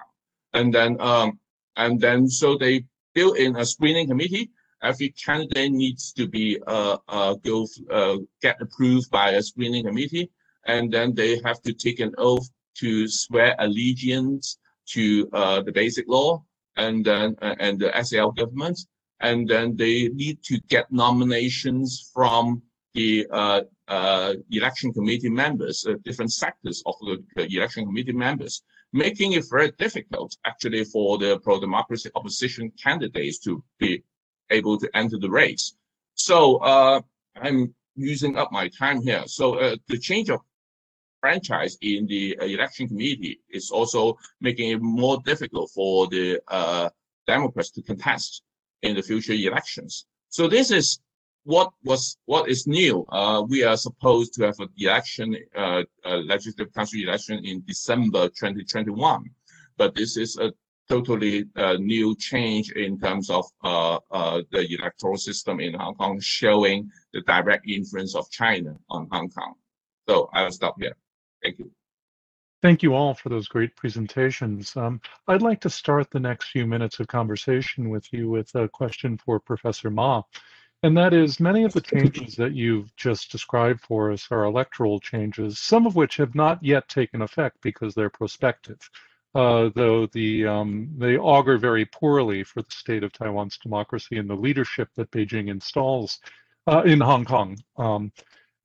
[0.52, 1.38] And then um,
[1.77, 4.51] and then so they built in a screening committee.
[4.83, 10.29] Every candidate needs to be uh, uh, go uh, get approved by a screening committee,
[10.65, 16.05] and then they have to take an oath to swear allegiance to uh, the basic
[16.07, 16.43] law
[16.77, 18.77] and then uh, and the SAR government,
[19.21, 22.61] and then they need to get nominations from
[22.93, 28.63] the uh, uh, election committee members, uh, different sectors of the election committee members
[28.95, 34.01] making it very difficult actually for the pro-democracy opposition candidates to be
[34.49, 35.75] able to enter the race.
[36.13, 37.01] So uh,
[37.35, 39.23] I'm using up my time here.
[39.27, 40.39] So uh, the change of
[41.19, 46.89] franchise in the election committee is also making it more difficult for the uh,
[47.27, 48.43] Democrats to contest
[48.81, 50.05] in the future elections.
[50.29, 50.99] So this is
[51.45, 53.05] what was what is new?
[53.09, 58.27] Uh, we are supposed to have an election, uh, a legislative council election in December
[58.29, 59.29] 2021,
[59.77, 60.51] but this is a
[60.89, 66.19] totally uh, new change in terms of uh, uh, the electoral system in Hong Kong,
[66.19, 69.53] showing the direct influence of China on Hong Kong.
[70.09, 70.95] So I'll stop here.
[71.43, 71.71] Thank you.
[72.63, 74.75] Thank you all for those great presentations.
[74.75, 78.67] Um, I'd like to start the next few minutes of conversation with you with a
[78.67, 80.23] question for Professor Ma.
[80.85, 84.99] And that is, many of the changes that you've just described for us are electoral
[84.99, 88.77] changes, some of which have not yet taken effect because they're prospective,
[89.33, 94.29] uh, though the, um, they augur very poorly for the state of Taiwan's democracy and
[94.29, 96.19] the leadership that Beijing installs
[96.67, 97.57] uh, in Hong Kong.
[97.77, 98.11] Um,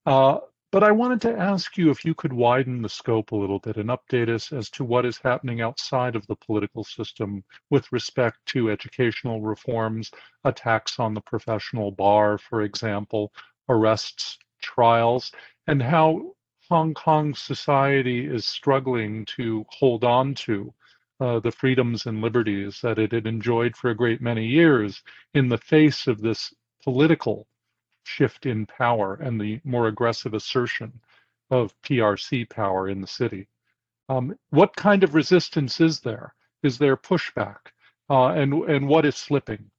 [0.05, 0.41] uh,
[0.73, 3.77] but I wanted to ask you if you could widen the scope a little bit
[3.77, 8.39] and update us as to what is happening outside of the political system with respect
[8.47, 10.13] to educational reforms,
[10.45, 13.33] attacks on the professional bar, for example,
[13.69, 15.33] arrests, trials,
[15.67, 16.35] and how
[16.69, 20.73] Hong Kong society is struggling to hold on to
[21.19, 25.03] uh, the freedoms and liberties that it had enjoyed for a great many years
[25.35, 26.55] in the face of this
[26.85, 27.49] political
[28.17, 31.01] shift in power and the more aggressive assertion
[31.51, 33.49] of PRC power in the city.
[34.09, 36.35] Um, what kind of resistance is there?
[36.63, 37.61] Is there pushback?
[38.09, 39.71] Uh, and, and what is slipping?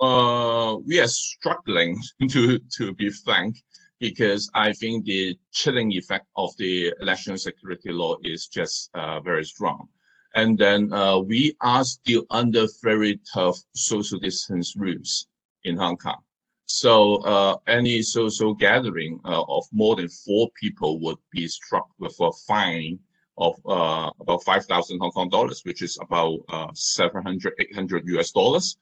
[0.00, 1.98] uh, we are struggling
[2.30, 3.56] to to be frank,
[4.00, 9.44] because I think the chilling effect of the election security law is just uh, very
[9.44, 9.88] strong.
[10.34, 15.26] And then uh, we are still under very tough social distance rules
[15.64, 16.20] in Hong Kong.
[16.66, 22.16] So uh, any social gathering uh, of more than four people would be struck with
[22.20, 22.98] a fine
[23.38, 28.76] of uh, about 5,000 Hong Kong dollars, which is about uh, 700, 800 US dollars.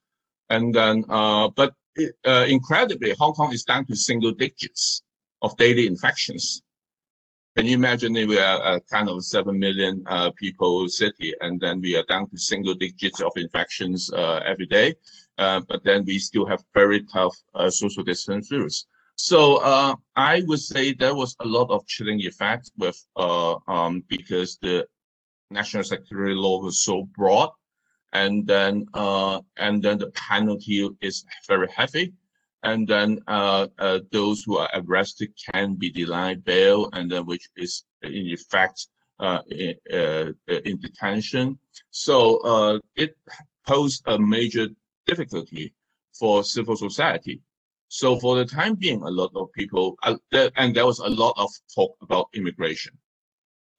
[0.48, 5.02] And then, uh, but it, uh, incredibly, Hong Kong is down to single digits
[5.42, 6.62] of daily infections.
[7.56, 11.60] Can you imagine if we are a kind of 7 million uh, people city and
[11.60, 14.94] then we are down to single digits of infections uh, every day,
[15.38, 18.86] uh, but then we still have very tough uh, social distance rules.
[19.16, 24.02] So uh, I would say there was a lot of chilling effect with uh, um,
[24.08, 24.86] because the
[25.50, 27.50] national security law was so broad
[28.12, 32.12] and then uh, and then the penalty is very heavy
[32.64, 33.20] and then
[34.10, 38.88] those who are arrested can be denied bail and then which is in effect
[39.50, 40.32] in, uh,
[40.64, 41.58] in, detention
[41.90, 43.16] so uh, it
[43.66, 44.68] posed a major
[45.14, 45.72] difficulty
[46.18, 47.40] for civil society
[47.88, 50.16] so for the time being a lot of people uh,
[50.56, 52.96] and there was a lot of talk about immigration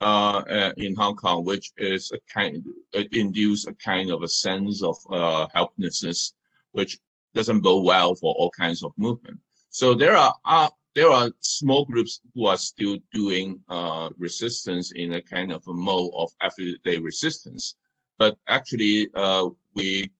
[0.01, 2.63] uh, uh, in Hong Kong, which is a kind,
[2.93, 6.33] it induce a kind of a sense of uh, helplessness,
[6.73, 6.99] which
[7.33, 9.39] doesn't go well for all kinds of movement.
[9.69, 15.13] So there are uh, there are small groups who are still doing uh, resistance in
[15.13, 17.75] a kind of a mode of everyday resistance,
[18.17, 19.07] but actually
[19.75, 20.11] we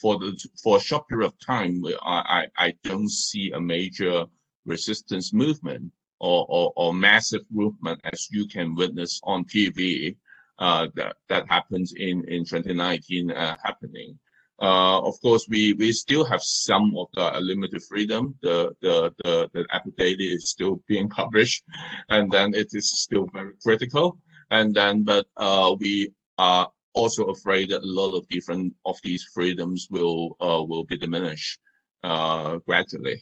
[0.00, 4.26] for the for a short period of time, I I don't see a major
[4.66, 10.16] resistance movement or, or, or massive movement as you can witness on TV
[10.58, 14.18] uh, that, that happens in, in 2019 uh, happening.
[14.60, 18.34] Uh, of course, we, we still have some of the limited freedom.
[18.40, 21.62] The, the, the, the Apple Daily is still being published,
[22.08, 24.18] and then it is still very critical.
[24.50, 29.24] And then, but uh, we are also afraid that a lot of different of these
[29.34, 31.60] freedoms will uh, will be diminished
[32.02, 33.18] uh, gradually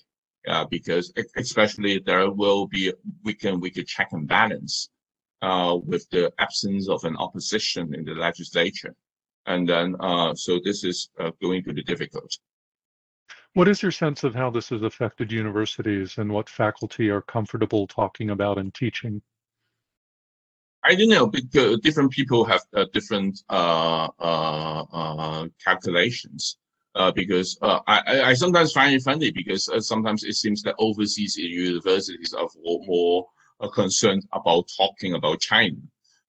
[0.49, 2.93] uh, because especially there will be
[3.25, 4.91] weakened weaker check and balance
[5.43, 8.95] uh, with the absence of an opposition in the legislature.
[9.47, 12.39] And then, uh, so this is uh, going to be difficult.
[13.53, 17.87] What is your sense of how this has affected universities and what faculty are comfortable
[17.87, 19.23] talking about and teaching?
[20.85, 24.09] I don't know, because different people have uh, different uh,
[25.65, 26.59] calculations
[26.95, 30.77] uh, because uh, I, I sometimes find it funny because uh, sometimes it seems that
[30.79, 33.27] overseas universities are more
[33.61, 35.77] uh, concerned about talking about China,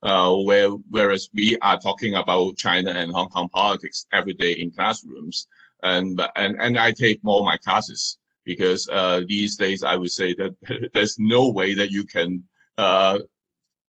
[0.03, 4.71] uh, where whereas we are talking about China and Hong Kong politics every day in
[4.71, 5.47] classrooms,
[5.83, 10.33] and and and I take more my classes because uh, these days I would say
[10.35, 10.55] that
[10.93, 12.43] there's no way that you can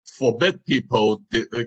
[0.07, 1.21] forbid people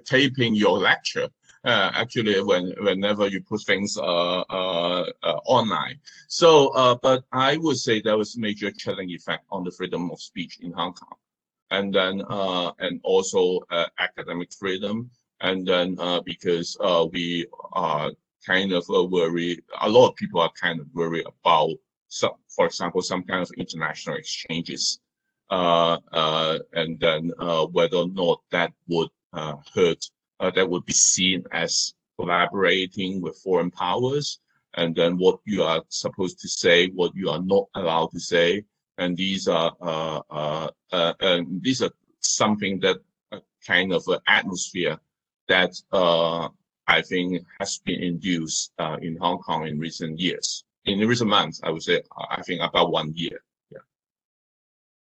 [0.06, 1.30] taping your lecture
[1.66, 6.00] uh, actually when whenever you put things uh, uh, uh online.
[6.28, 10.10] So, uh, but I would say there was a major chilling effect on the freedom
[10.12, 11.18] of speech in Hong Kong,
[11.72, 13.62] and then uh, and also
[14.00, 15.10] academic freedom,
[15.42, 16.78] and then because
[17.12, 18.12] we are
[18.46, 21.72] kind of worried, a lot of people are kind of worried about
[22.08, 25.00] some, for example, some kind of international exchanges.
[25.52, 27.32] And then
[27.72, 29.10] whether or not that would
[29.74, 30.06] hurt
[30.39, 34.39] uh, that would be seen as collaborating with foreign powers,
[34.76, 38.64] and then what you are supposed to say, what you are not allowed to say,
[38.97, 42.97] and these are uh, uh, uh and these are something that
[43.66, 44.97] kind of atmosphere
[45.47, 46.47] that uh,
[46.88, 50.64] I think has been induced uh, in Hong Kong in recent years.
[50.86, 53.41] In recent months, I would say, I think about one year.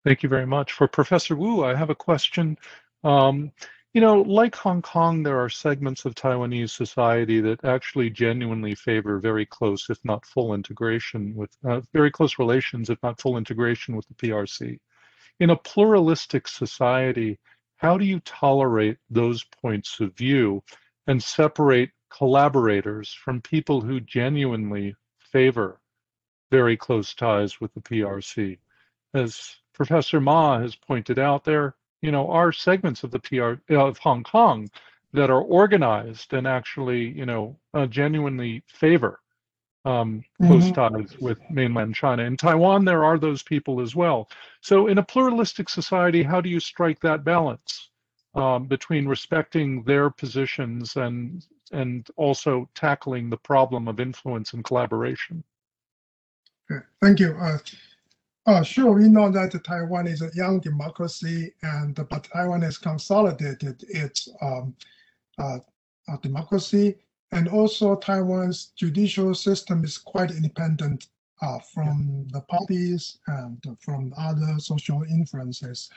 [0.07, 0.70] Thank you very much.
[0.70, 2.57] For Professor Wu, I have a question.
[3.02, 3.50] Um,
[3.92, 9.18] you know, like Hong Kong, there are segments of Taiwanese society that actually genuinely favor
[9.18, 13.96] very close, if not full integration with uh, very close relations, if not full integration
[13.96, 14.78] with the PRC.
[15.40, 17.40] In a pluralistic society,
[17.78, 20.62] how do you tolerate those points of view
[21.09, 25.80] and separate collaborators from people who genuinely favor
[26.52, 28.59] very close ties with the PRC?
[29.12, 33.99] As Professor Ma has pointed out, there you know, are segments of the PR of
[33.99, 34.68] Hong Kong
[35.12, 39.20] that are organized and actually, you know, uh, genuinely favor
[39.85, 40.97] um, close mm-hmm.
[40.97, 42.24] ties with mainland China.
[42.24, 44.29] In Taiwan, there are those people as well.
[44.61, 47.91] So, in a pluralistic society, how do you strike that balance
[48.35, 55.43] um, between respecting their positions and and also tackling the problem of influence and collaboration?
[56.70, 57.37] Okay, thank you.
[57.41, 57.59] Uh,
[58.47, 63.84] uh, sure, we know that Taiwan is a young democracy, and but Taiwan has consolidated
[63.88, 64.74] its um,
[65.38, 65.59] uh,
[66.09, 66.97] uh, democracy,
[67.32, 71.09] and also Taiwan's judicial system is quite independent
[71.42, 75.90] uh, from the parties and from other social influences.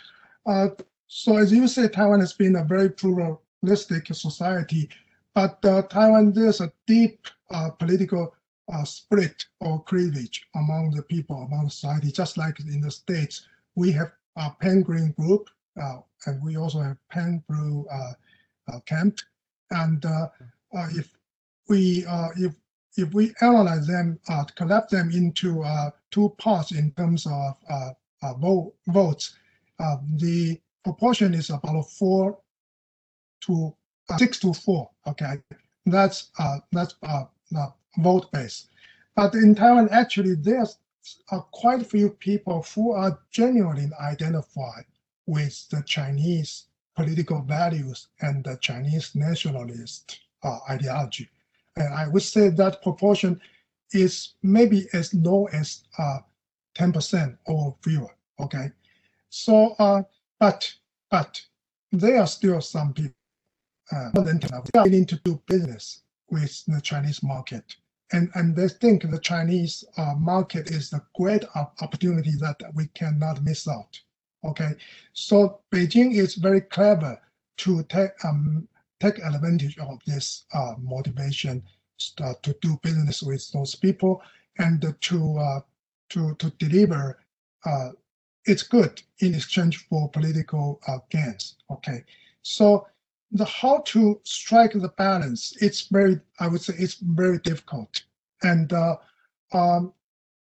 [0.46, 0.70] Uh,
[1.08, 4.90] so as you say, Taiwan has been a very pluralistic society,
[5.36, 8.34] but uh, Taiwan there's a deep uh, political
[8.72, 13.48] uh, split or cleavage among the people, among society, just like in the States.
[13.76, 15.50] We have a pan-green group,
[15.82, 17.86] uh, and we also have pan-blue
[18.86, 19.20] camp.
[19.72, 20.06] And
[20.96, 21.10] if
[21.68, 22.06] we
[22.38, 22.54] if
[23.00, 27.92] if we analyze them, uh, collect them into uh, two parts in terms of uh,
[28.22, 29.36] uh vote, votes,
[29.80, 32.38] uh, the proportion is about four
[33.42, 33.74] to
[34.10, 34.90] uh, six to four.
[35.08, 35.36] Okay,
[35.86, 36.32] that's
[36.72, 36.96] that's
[37.98, 38.68] vote base.
[39.16, 40.78] But in Taiwan, actually, there's
[41.52, 44.86] quite a few people who are genuinely identified
[45.26, 46.66] with the Chinese
[46.96, 50.20] political values and the Chinese nationalist
[50.70, 51.30] ideology.
[51.76, 53.40] And I would say that proportion
[53.92, 56.20] is maybe as low as uh,
[56.78, 58.10] 10% or fewer.
[58.40, 58.72] Okay.
[59.30, 60.04] So, uh,
[60.40, 60.74] but,
[61.10, 61.42] but
[61.92, 63.14] there are still some people
[63.92, 67.76] uh, more than 10 willing to do business with the Chinese market.
[68.12, 71.46] And, and they think the Chinese uh, market is a great
[71.82, 74.00] opportunity that we cannot miss out.
[74.46, 74.72] Okay,
[75.14, 77.22] so Beijing is very clever
[77.58, 78.68] to take um,
[79.02, 81.62] take advantage of this uh, motivation
[82.22, 84.22] uh, to do business with those people
[84.58, 85.60] and to uh,
[86.10, 87.20] to to deliver
[87.66, 87.90] uh,
[88.46, 91.58] it's good in exchange for political gains.
[91.70, 92.06] Okay,
[92.42, 92.88] so
[93.32, 98.04] the how to strike the balance it's very I would say it's very difficult
[98.44, 98.96] and uh,
[99.52, 99.94] um,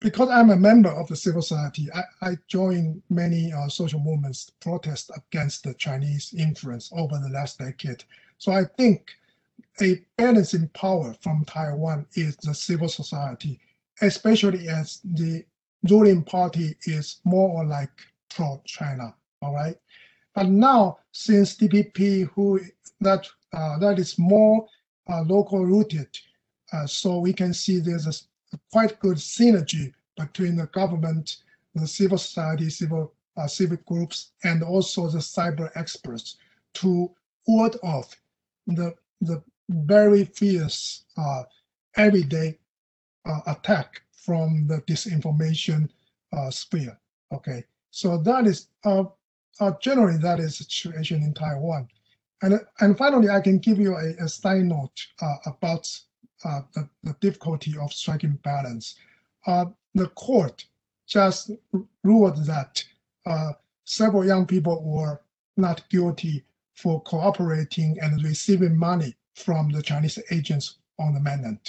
[0.02, 4.50] because I'm a member of the civil society, I, I joined many uh, social movements
[4.60, 8.02] protest against the Chinese influence over the last decade.
[8.38, 9.12] So I think
[9.80, 13.60] a balancing power from Taiwan is the civil society,
[14.00, 15.44] especially as the
[15.88, 17.90] ruling party is more or like
[18.28, 19.14] pro-China.
[19.40, 19.76] All right,
[20.34, 22.60] but now since DPP, who
[23.00, 24.66] that uh, that is more
[25.10, 26.08] uh, local rooted,
[26.72, 31.36] uh, so we can see there's a, a, quite good synergy between the government,
[31.74, 36.36] the civil society, civil uh, civic groups, and also the cyber experts
[36.74, 37.10] to
[37.46, 38.16] ward off
[38.66, 41.42] the the very fierce uh,
[41.96, 42.58] everyday
[43.26, 45.88] uh, attack from the disinformation
[46.50, 46.98] sphere.
[47.32, 48.68] Okay, so that is
[49.60, 51.88] uh, generally that is the situation in Taiwan.
[52.42, 55.88] And, and finally, I can give you a, a side note uh, about
[56.44, 58.96] uh, the, the difficulty of striking balance.
[59.46, 60.64] Uh, the court
[61.06, 61.50] just
[62.02, 62.82] ruled that
[63.26, 63.52] uh,
[63.84, 65.20] several young people were
[65.56, 66.44] not guilty
[66.74, 71.60] for cooperating and receiving money from the Chinese agents on the mainland.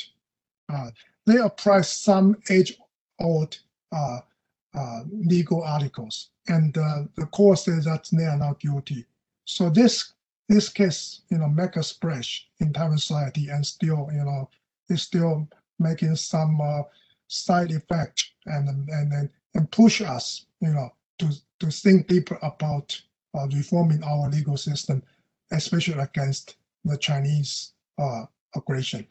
[0.73, 0.89] Uh,
[1.25, 3.59] they apply some age-old
[5.11, 9.05] legal articles, and uh, the court says that they are not guilty.
[9.45, 10.13] So this
[10.49, 14.49] this case, you know, make a splash in Taiwan society, and still, you know,
[14.89, 15.47] is still
[15.79, 16.83] making some uh,
[17.27, 22.99] side effect, and and and and push us, you know, to to think deeper about
[23.37, 25.01] uh, reforming our legal system,
[25.51, 29.07] especially against the Chinese uh, aggression.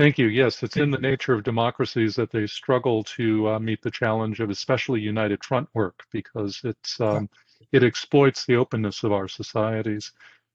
[0.00, 0.28] Thank you.
[0.28, 4.40] Yes, it's in the nature of democracies that they struggle to uh, meet the challenge
[4.40, 7.28] of especially united front work because it's um,
[7.70, 10.12] it exploits the openness of our societies.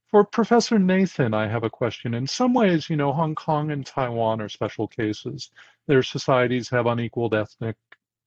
[0.10, 2.16] For Professor Nathan, I have a question.
[2.16, 5.52] In some ways, you know, Hong Kong and Taiwan are special cases.
[5.86, 7.76] Their societies have unequaled ethnic,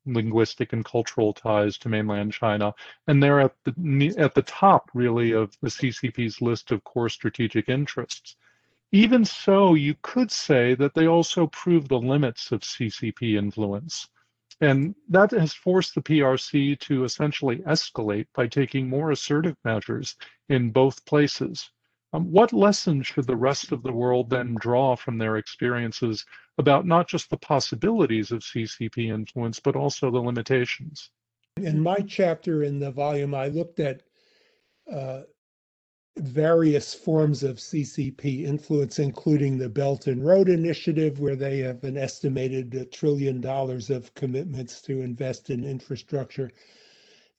[0.07, 2.73] linguistic, and cultural ties to mainland China,
[3.09, 7.69] and they're at the at the top, really, of the CCP's list of core strategic
[7.69, 8.37] interests.
[8.93, 14.09] Even so, you could say that they also prove the limits of CCP influence.
[14.61, 20.16] And that has forced the PRC to essentially escalate by taking more assertive measures
[20.49, 21.70] in both places.
[22.14, 26.24] Um, what lessons should the rest of the world then draw from their experiences
[26.57, 31.11] about not just the possibilities of CCP influence, but also the limitations?
[31.59, 34.03] In my chapter in the volume, I looked at
[34.91, 35.22] uh,
[36.21, 41.97] various forms of CCP influence, including the Belt and Road Initiative, where they have an
[41.97, 46.51] estimated a trillion dollars of commitments to invest in infrastructure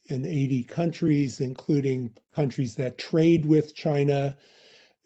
[0.05, 4.35] in 80 countries, including countries that trade with China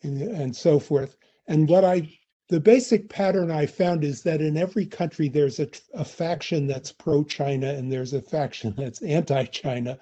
[0.02, 1.18] and, and so forth.
[1.48, 2.10] And what I
[2.50, 6.92] the basic pattern I found is that in every country there's a, a faction that's
[6.92, 9.98] pro China and there's a faction that's anti China.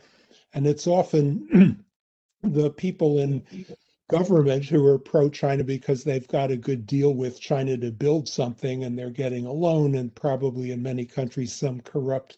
[0.54, 1.86] And it's often
[2.44, 3.44] the people in
[4.10, 8.28] government who are pro China because they've got a good deal with China to build
[8.28, 12.38] something and they're getting a loan, and probably in many countries some corrupt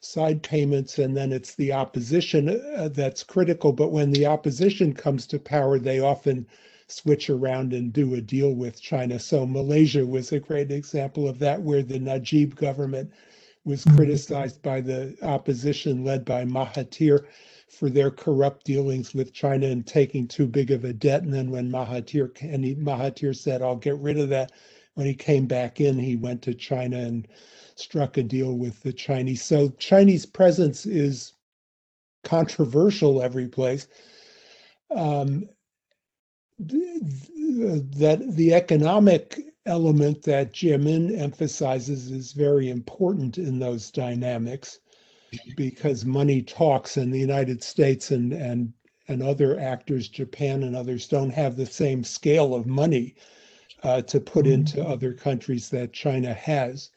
[0.00, 0.98] side payments.
[0.98, 3.72] And then it's the opposition uh, that's critical.
[3.72, 6.46] But when the opposition comes to power, they often
[6.86, 9.18] switch around and do a deal with China.
[9.18, 13.10] So Malaysia was a great example of that, where the Najib government
[13.64, 17.26] was criticized by the opposition led by Mahathir
[17.68, 21.22] for their corrupt dealings with China and taking too big of a debt.
[21.22, 24.52] And then when Mahathir and he, Mahathir said, "I'll get rid of that,"
[24.94, 27.28] when he came back in, he went to China and
[27.76, 29.42] struck a deal with the Chinese.
[29.42, 31.34] So Chinese presence is
[32.24, 33.86] controversial every place.
[34.94, 35.48] Um,
[36.58, 44.80] that the economic element that Jiemin emphasizes is very important in those dynamics
[45.56, 48.72] because money talks in the United States and and
[49.08, 53.14] and other actors, Japan and others, don't have the same scale of money
[53.82, 54.54] uh, to put mm-hmm.
[54.54, 56.90] into other countries that China has.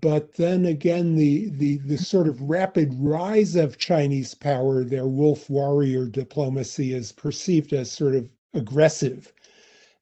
[0.00, 5.48] But then again, the, the the sort of rapid rise of Chinese power, their wolf
[5.48, 9.32] warrior diplomacy, is perceived as sort of aggressive.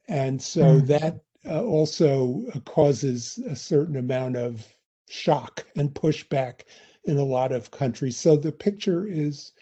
[0.08, 0.86] And so mm.
[0.86, 4.66] that uh, also uh, causes a certain amount of
[5.08, 6.62] shock and pushback
[7.04, 8.16] in a lot of countries.
[8.16, 9.52] So the picture is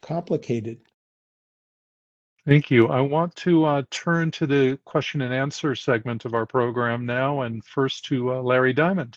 [0.00, 0.80] complicated.
[2.44, 2.88] Thank you.
[2.88, 7.42] I want to uh, turn to the question and answer segment of our program now,
[7.42, 9.16] and first to uh, Larry Diamond.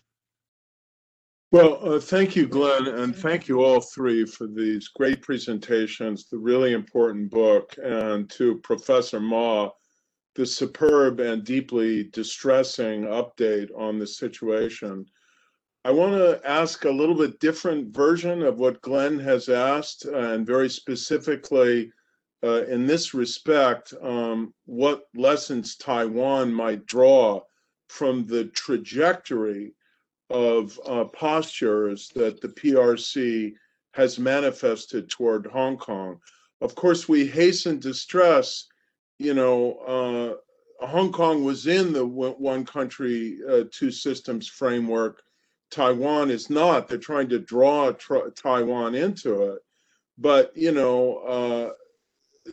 [1.51, 6.38] Well, uh, thank you, Glenn, and thank you all three for these great presentations, the
[6.38, 9.70] really important book, and to Professor Ma,
[10.36, 15.05] the superb and deeply distressing update on the situation.
[15.86, 20.45] I want to ask a little bit different version of what Glenn has asked, and
[20.45, 21.91] very specifically,
[22.43, 27.41] uh, in this respect, um, what lessons Taiwan might draw
[27.88, 29.73] from the trajectory
[30.29, 33.53] of uh, postures that the PRC
[33.93, 36.19] has manifested toward Hong Kong.
[36.61, 38.67] Of course, we hasten to stress,
[39.20, 40.39] you know,
[40.82, 45.24] uh, Hong Kong was in the one country, uh, two systems framework.
[45.72, 46.88] Taiwan is not.
[46.88, 49.59] They're trying to draw Taiwan into it.
[50.18, 51.72] But, you know, uh,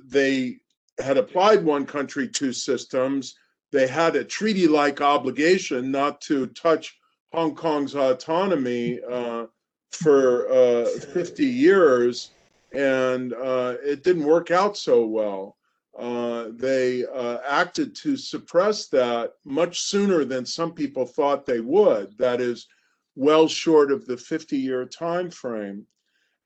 [0.05, 0.59] they
[0.99, 3.35] had applied one country, two systems.
[3.71, 6.97] They had a treaty like obligation not to touch
[7.33, 9.47] Hong Kong's autonomy uh,
[9.91, 12.31] for uh, 50 years,
[12.73, 15.57] and uh, it didn't work out so well.
[15.99, 22.17] Uh, they uh, acted to suppress that much sooner than some people thought they would.
[22.19, 22.67] That is,
[23.15, 25.87] well short of the 50 year time frame.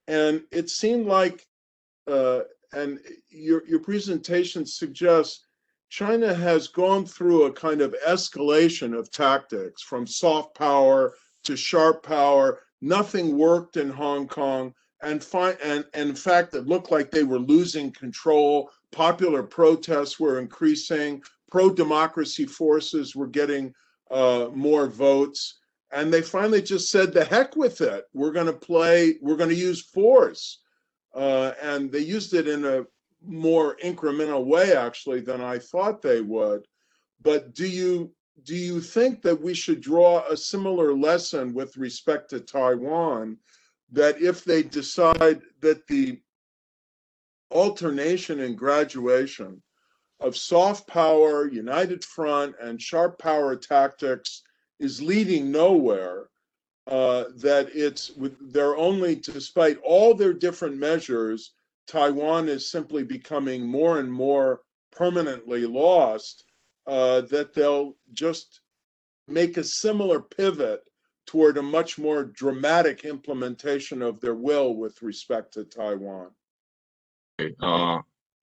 [0.08, 1.46] And it seemed like,
[2.06, 2.40] uh,
[2.72, 5.44] and your, your presentation suggests
[5.88, 12.02] China has gone through a kind of escalation of tactics from soft power to sharp
[12.02, 12.60] power.
[12.80, 14.74] Nothing worked in Hong Kong.
[15.02, 18.70] And, fi- and, and in fact, it looked like they were losing control.
[18.92, 21.22] Popular protests were increasing.
[21.50, 23.72] Pro democracy forces were getting
[24.10, 25.58] uh, more votes.
[25.92, 28.04] And they finally just said, the heck with it.
[28.12, 30.60] We're going to play, we're going to use force.
[31.14, 32.84] Uh, and they used it in a
[33.24, 36.66] more incremental way actually than I thought they would.
[37.22, 38.12] But do you
[38.42, 43.38] do you think that we should draw a similar lesson with respect to Taiwan
[43.90, 46.20] that if they decide that the
[47.50, 49.62] alternation and graduation
[50.20, 54.42] of soft power, united front, and sharp power tactics
[54.80, 56.28] is leading nowhere,
[56.86, 61.52] uh, that it's they're only, despite all their different measures,
[61.86, 66.44] Taiwan is simply becoming more and more permanently lost,
[66.86, 68.60] uh, that they'll just
[69.28, 70.82] make a similar pivot
[71.26, 76.30] toward a much more dramatic implementation of their will with respect to Taiwan?
[77.38, 77.98] Uh,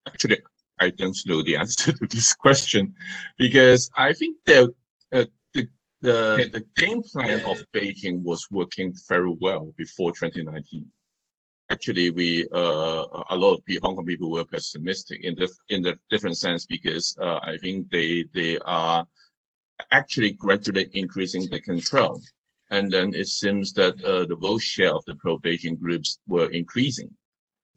[0.07, 0.39] actually,
[0.79, 2.93] I don't know the answer to this question
[3.37, 4.73] because I think that
[5.11, 5.67] uh, the,
[6.01, 10.85] the, the game plan of Beijing was working very well before 2019
[11.69, 15.97] actually we uh, a lot of Hong Kong people were pessimistic in the in the
[16.11, 19.05] different sense because uh, I think they they are
[19.91, 22.21] actually gradually increasing the control,
[22.69, 26.49] and then it seems that uh, the vote share of the pro Beijing groups were
[26.51, 27.09] increasing,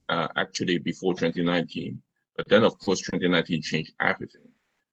[0.09, 2.01] uh, actually before 2019,
[2.37, 4.49] but then of course 2019 changed everything,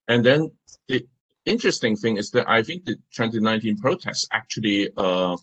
[0.07, 0.51] and then
[0.87, 1.05] the
[1.45, 5.37] interesting thing is that I think the 2019 protests actually uh,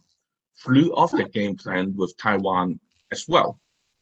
[0.57, 2.81] flew off the game plan with Taiwan
[3.13, 3.59] as well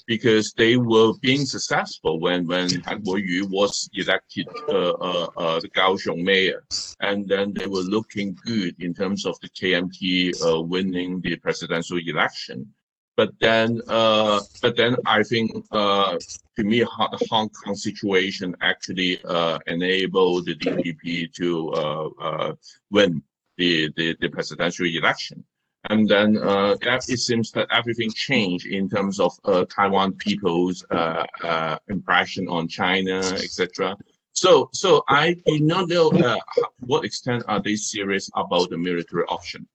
[0.09, 5.69] because they were being successful when when Han Kuo-yu was elected uh, uh, uh, the
[5.69, 6.65] Kaohsiung mayor,
[7.01, 10.01] and then they were looking good in terms of the KMT
[10.43, 12.73] uh, winning the presidential election.
[13.19, 16.17] But then, uh, but then I think uh,
[16.57, 19.19] to me, the Hong Kong situation actually
[19.67, 22.57] enabled the DPP to
[22.91, 23.23] win
[23.57, 25.45] the, the, the presidential election
[25.91, 31.25] and then uh, it seems that everything changed in terms of uh, Taiwan people's uh,
[31.43, 33.97] uh impression on China, etc.
[34.33, 36.37] So, so I do not know uh,
[36.81, 39.67] what extent are they serious about the military option.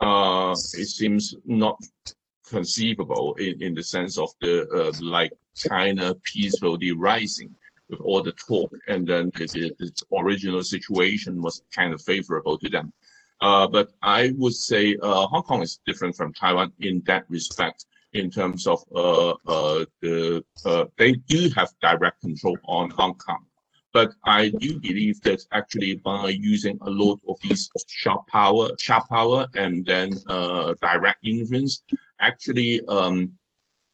[0.00, 1.76] Uh, it seems not
[2.48, 7.54] conceivable in, in the sense of the like China peacefully rising
[7.88, 9.46] with all the talk, and then the,
[9.78, 12.92] the original situation was kind of favorable to them.
[13.40, 17.86] Uh, but I would say uh, Hong Kong is different from Taiwan in that respect,
[18.12, 23.44] in terms of uh, uh the uh, they do have direct control on Hong Kong.
[23.92, 29.08] But I do believe that actually by using a lot of these sharp power, sharp
[29.08, 31.82] power, and then uh, direct influence,
[32.20, 33.32] actually um,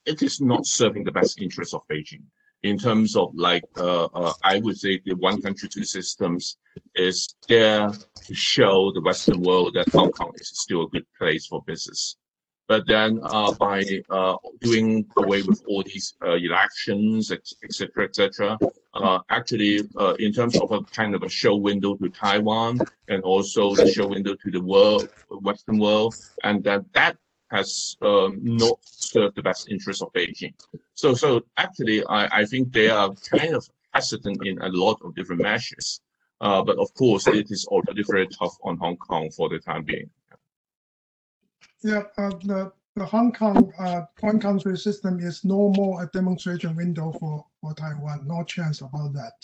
[0.04, 2.24] it is not serving the best interest of Beijing
[2.64, 6.56] in terms of like uh, uh, I would say the one country two systems
[6.94, 11.46] is there to show the Western world that Hong Kong is still a good place
[11.46, 12.16] for business.
[12.66, 18.58] But then uh, by uh, doing away with all these uh, elections, etc.,
[18.94, 19.82] uh, actually
[20.18, 24.06] in terms of a kind of a show window to Taiwan and also the show
[24.06, 27.16] window to the world, Western world, and that that
[27.50, 30.54] has um, not served the best interest of Beijing.
[30.94, 35.14] So, so actually, I, I think they are kind of hesitant in a lot of
[35.14, 36.00] different measures.
[36.40, 39.84] Uh, but of course, it is already very tough on Hong Kong for the time
[39.84, 40.10] being.
[41.84, 46.74] Yeah, uh, the, the Hong Kong uh, one country system is no more a demonstration
[46.76, 48.26] window for, for Taiwan.
[48.26, 49.34] No chance about that.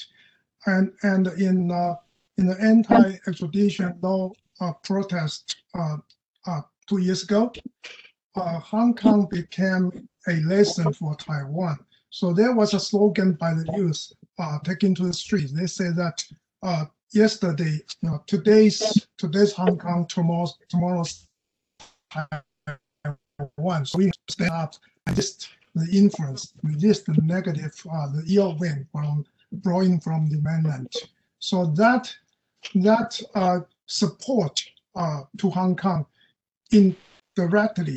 [0.64, 1.97] And and in uh,
[2.38, 5.99] in the anti-extradition law uh, protest uh,
[6.47, 7.53] uh, two years ago,
[8.34, 11.78] Hong Kong became a lesson for Taiwan.
[12.09, 14.12] So there was a slogan by the youth
[14.64, 15.53] taken to the streets.
[15.53, 16.24] They said that
[17.12, 21.26] yesterday, you know, today's today's Hong Kong, tomorrow's tomorrow's
[22.11, 23.86] Taiwan.
[23.86, 24.74] So we stand up
[25.06, 30.38] and just the influence, resist the negative, uh, the ill wind from blowing from the
[30.38, 30.92] mainland.
[31.38, 32.14] So that
[32.74, 34.62] that uh, support
[34.94, 36.06] uh, to Hong Kong
[36.70, 37.96] indirectly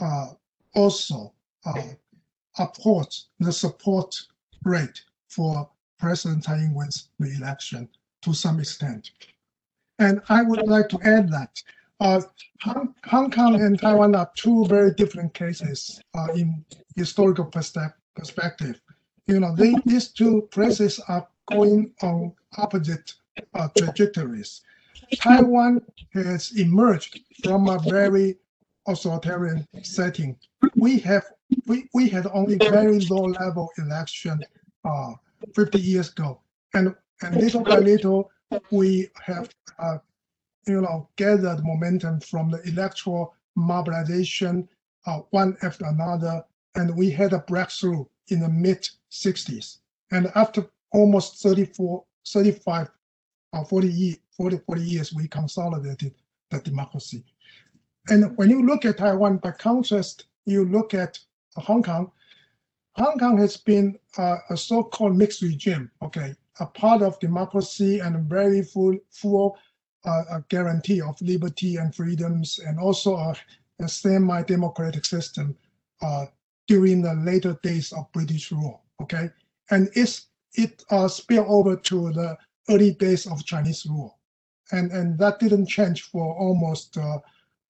[0.00, 0.26] uh,
[0.74, 1.32] also
[1.66, 1.82] uh,
[2.58, 4.14] upholds the support
[4.64, 7.88] rate for President Tsai Ing-wen's re-election
[8.22, 9.10] to some extent.
[9.98, 11.62] And I would like to add that
[12.04, 12.20] uh,
[12.60, 16.64] Hong, Hong, Kong and Taiwan are two very different cases uh, in
[16.96, 18.80] historical perspective.
[19.26, 23.14] You know, they, these two places are going on opposite
[23.54, 24.60] uh, trajectories.
[25.16, 25.80] Taiwan
[26.12, 28.36] has emerged from a very
[28.86, 30.36] authoritarian setting.
[30.76, 31.24] We have
[31.66, 34.40] we, we had only very low level election
[34.84, 35.12] uh,
[35.54, 36.40] 50 years ago,
[36.74, 38.30] and and little by little
[38.70, 39.48] we have
[39.78, 39.98] uh,
[40.66, 44.68] you know gathered momentum from the electoral mobilization
[45.06, 46.44] uh, one after another,
[46.74, 49.78] and we had a breakthrough in the mid 60s.
[50.10, 52.88] And after almost 34, 35
[53.52, 56.14] uh, 40, 40, 40 years, we consolidated
[56.50, 57.24] the democracy.
[58.08, 61.18] And when you look at Taiwan, by contrast, you look at
[61.56, 62.10] Hong Kong,
[62.96, 68.28] Hong Kong has been uh, a so-called mixed regime, okay, a part of democracy and
[68.28, 69.58] very full, full
[70.04, 73.34] uh, guarantee of liberty and freedoms, and also a,
[73.80, 75.56] a semi-democratic system
[76.02, 76.26] uh,
[76.66, 79.30] during the later days of British rule, okay?
[79.70, 82.36] And it's, it uh, spilled over to the
[82.70, 84.18] early days of Chinese rule.
[84.72, 87.18] And, and that didn't change for almost uh,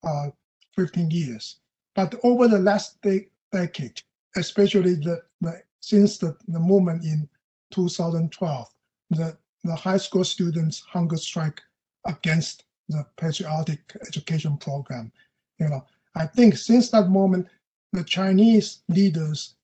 [0.04, 0.30] uh,
[0.76, 1.56] 15 years.
[1.94, 4.00] But over the last de decade,
[4.36, 7.28] especially the, the since the, the movement in
[7.72, 8.68] 2012,
[9.10, 11.60] the, the high school students hunger strike
[12.06, 15.12] against the patriotic education program.
[15.58, 15.84] You know,
[16.14, 17.48] I think since that moment,
[17.92, 19.54] the Chinese leaders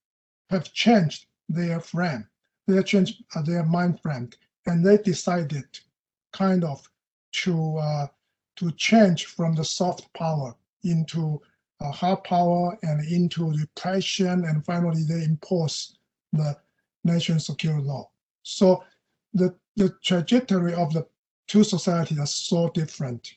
[0.50, 2.26] have changed their frame,
[2.66, 4.30] they changed uh, their mind frame,
[4.66, 5.66] and they decided
[6.32, 6.88] kind of
[7.32, 8.06] to uh,
[8.56, 11.40] to change from the soft power into
[11.80, 15.96] uh, hard power and into repression, and finally they impose
[16.32, 16.56] the
[17.04, 18.08] national security law.
[18.42, 18.84] So
[19.32, 21.06] the, the trajectory of the
[21.50, 23.34] two societies are so different.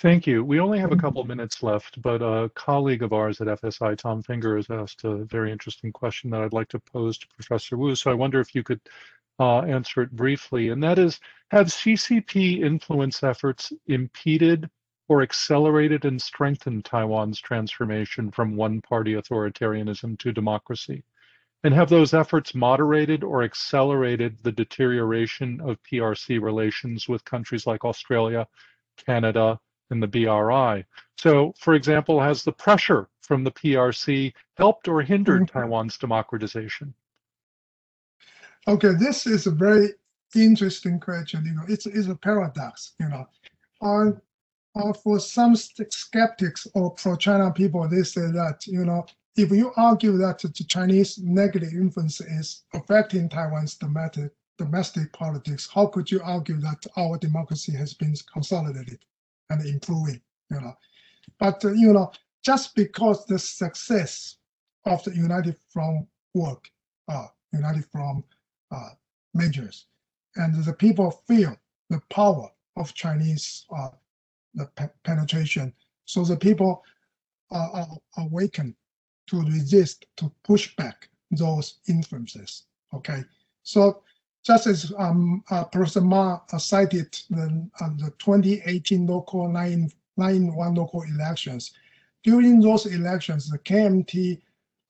[0.00, 0.42] Thank you.
[0.44, 4.20] We only have a couple minutes left, but a colleague of ours at FSI, Tom
[4.20, 7.94] Fingar, has asked a very interesting question that I'd like to pose to Professor Wu.
[7.94, 8.80] So I wonder if you could
[9.38, 10.70] uh, answer it briefly.
[10.70, 11.20] And that is,
[11.52, 14.68] have CCP influence efforts impeded
[15.08, 21.04] or accelerated and strengthened Taiwan's transformation from one-party authoritarianism to democracy?
[21.64, 27.84] And have those efforts moderated or accelerated the deterioration of PRC relations with countries like
[27.84, 28.48] Australia,
[28.96, 29.60] Canada,
[29.90, 30.84] and the BRI.
[31.16, 35.58] So, for example, has the pressure from the PRC helped or hindered mm-hmm.
[35.58, 36.94] Taiwan's democratization?
[38.66, 39.90] Okay, this is a very
[40.34, 41.44] interesting question.
[41.44, 42.92] You know, it's, it's a paradox.
[42.98, 43.26] You know,
[43.82, 49.04] uh, for some skeptics or pro-China people, they say that you know
[49.36, 55.86] if you argue that the Chinese negative influence is affecting Taiwan's domestic domestic politics, how
[55.86, 58.98] could you argue that our democracy has been consolidated?
[59.52, 60.20] and improving,
[60.50, 60.76] you know.
[61.38, 62.10] But, uh, you know,
[62.44, 64.36] just because the success
[64.84, 66.68] of the United Front work,
[67.08, 68.24] uh, United Front
[68.70, 68.90] uh,
[69.34, 69.86] measures,
[70.36, 71.56] and the people feel
[71.90, 73.90] the power of Chinese uh,
[74.54, 75.72] the pe penetration,
[76.04, 76.82] so the people
[77.50, 78.74] are, are awakened
[79.28, 82.64] to resist, to push back those influences.
[82.94, 83.22] Okay,
[83.62, 84.02] so
[84.44, 90.54] just as um, uh, Professor Ma uh, cited the, uh, the 2018 local 9, 9
[90.54, 91.72] 1 local elections,
[92.24, 94.40] during those elections, the KMT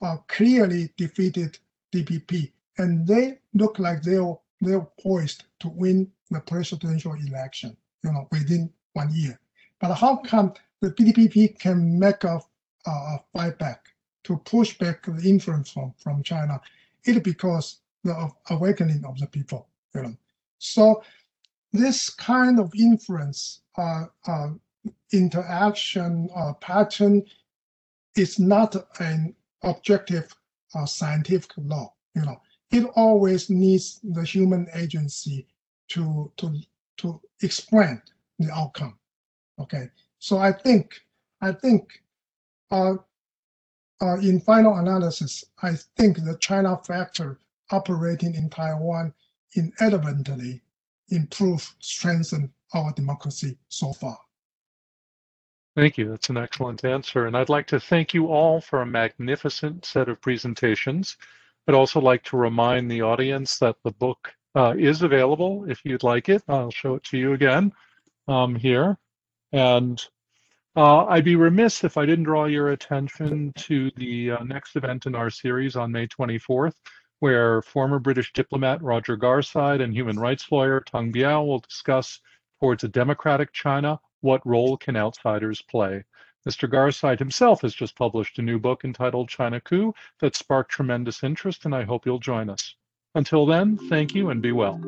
[0.03, 1.59] uh, clearly defeated
[1.95, 8.26] DPP, and they look like they're, they're poised to win the presidential election, you know,
[8.33, 9.39] within one year.
[9.80, 12.41] But how come the DPP can make a,
[12.87, 13.91] a fight back
[14.24, 16.60] to push back the influence from, from China?
[17.04, 19.68] It because the awakening of the people.
[19.94, 20.16] You know?
[20.58, 21.02] So
[21.72, 24.50] this kind of influence uh, uh,
[25.12, 27.22] interaction uh, pattern
[28.16, 30.34] is not an objective
[30.74, 31.92] uh, scientific law.
[32.14, 35.46] You know, it always needs the human agency
[35.88, 36.54] to to
[36.98, 38.02] to explain
[38.38, 38.98] the outcome.
[39.58, 41.00] Okay, so I think
[41.40, 42.02] I think
[44.03, 47.38] uh, in final analysis, I think the China factor
[47.70, 49.14] operating in Taiwan
[49.55, 50.61] inadvertently
[51.11, 54.18] improved, strengthened our democracy so far.
[55.76, 56.11] Thank you.
[56.11, 57.26] That's an excellent answer.
[57.26, 61.16] And I'd like to thank you all for a magnificent set of presentations.
[61.66, 66.03] I'd also like to remind the audience that the book uh, is available if you'd
[66.03, 66.42] like it.
[66.48, 67.72] I'll show it to you again
[68.28, 68.98] um, here.
[69.53, 70.05] And
[70.76, 75.06] uh, I'd be remiss if I didn't draw your attention to the uh, next event
[75.06, 76.74] in our series on May 24th
[77.22, 82.18] where former British diplomat Roger Garside and human rights lawyer Teng Biao will discuss
[82.58, 86.02] towards a democratic China, what role can outsiders play?
[86.48, 86.68] Mr.
[86.68, 91.64] Garside himself has just published a new book entitled China Coup that sparked tremendous interest,
[91.64, 92.74] and I hope you'll join us.
[93.14, 94.80] Until then, thank you and be well.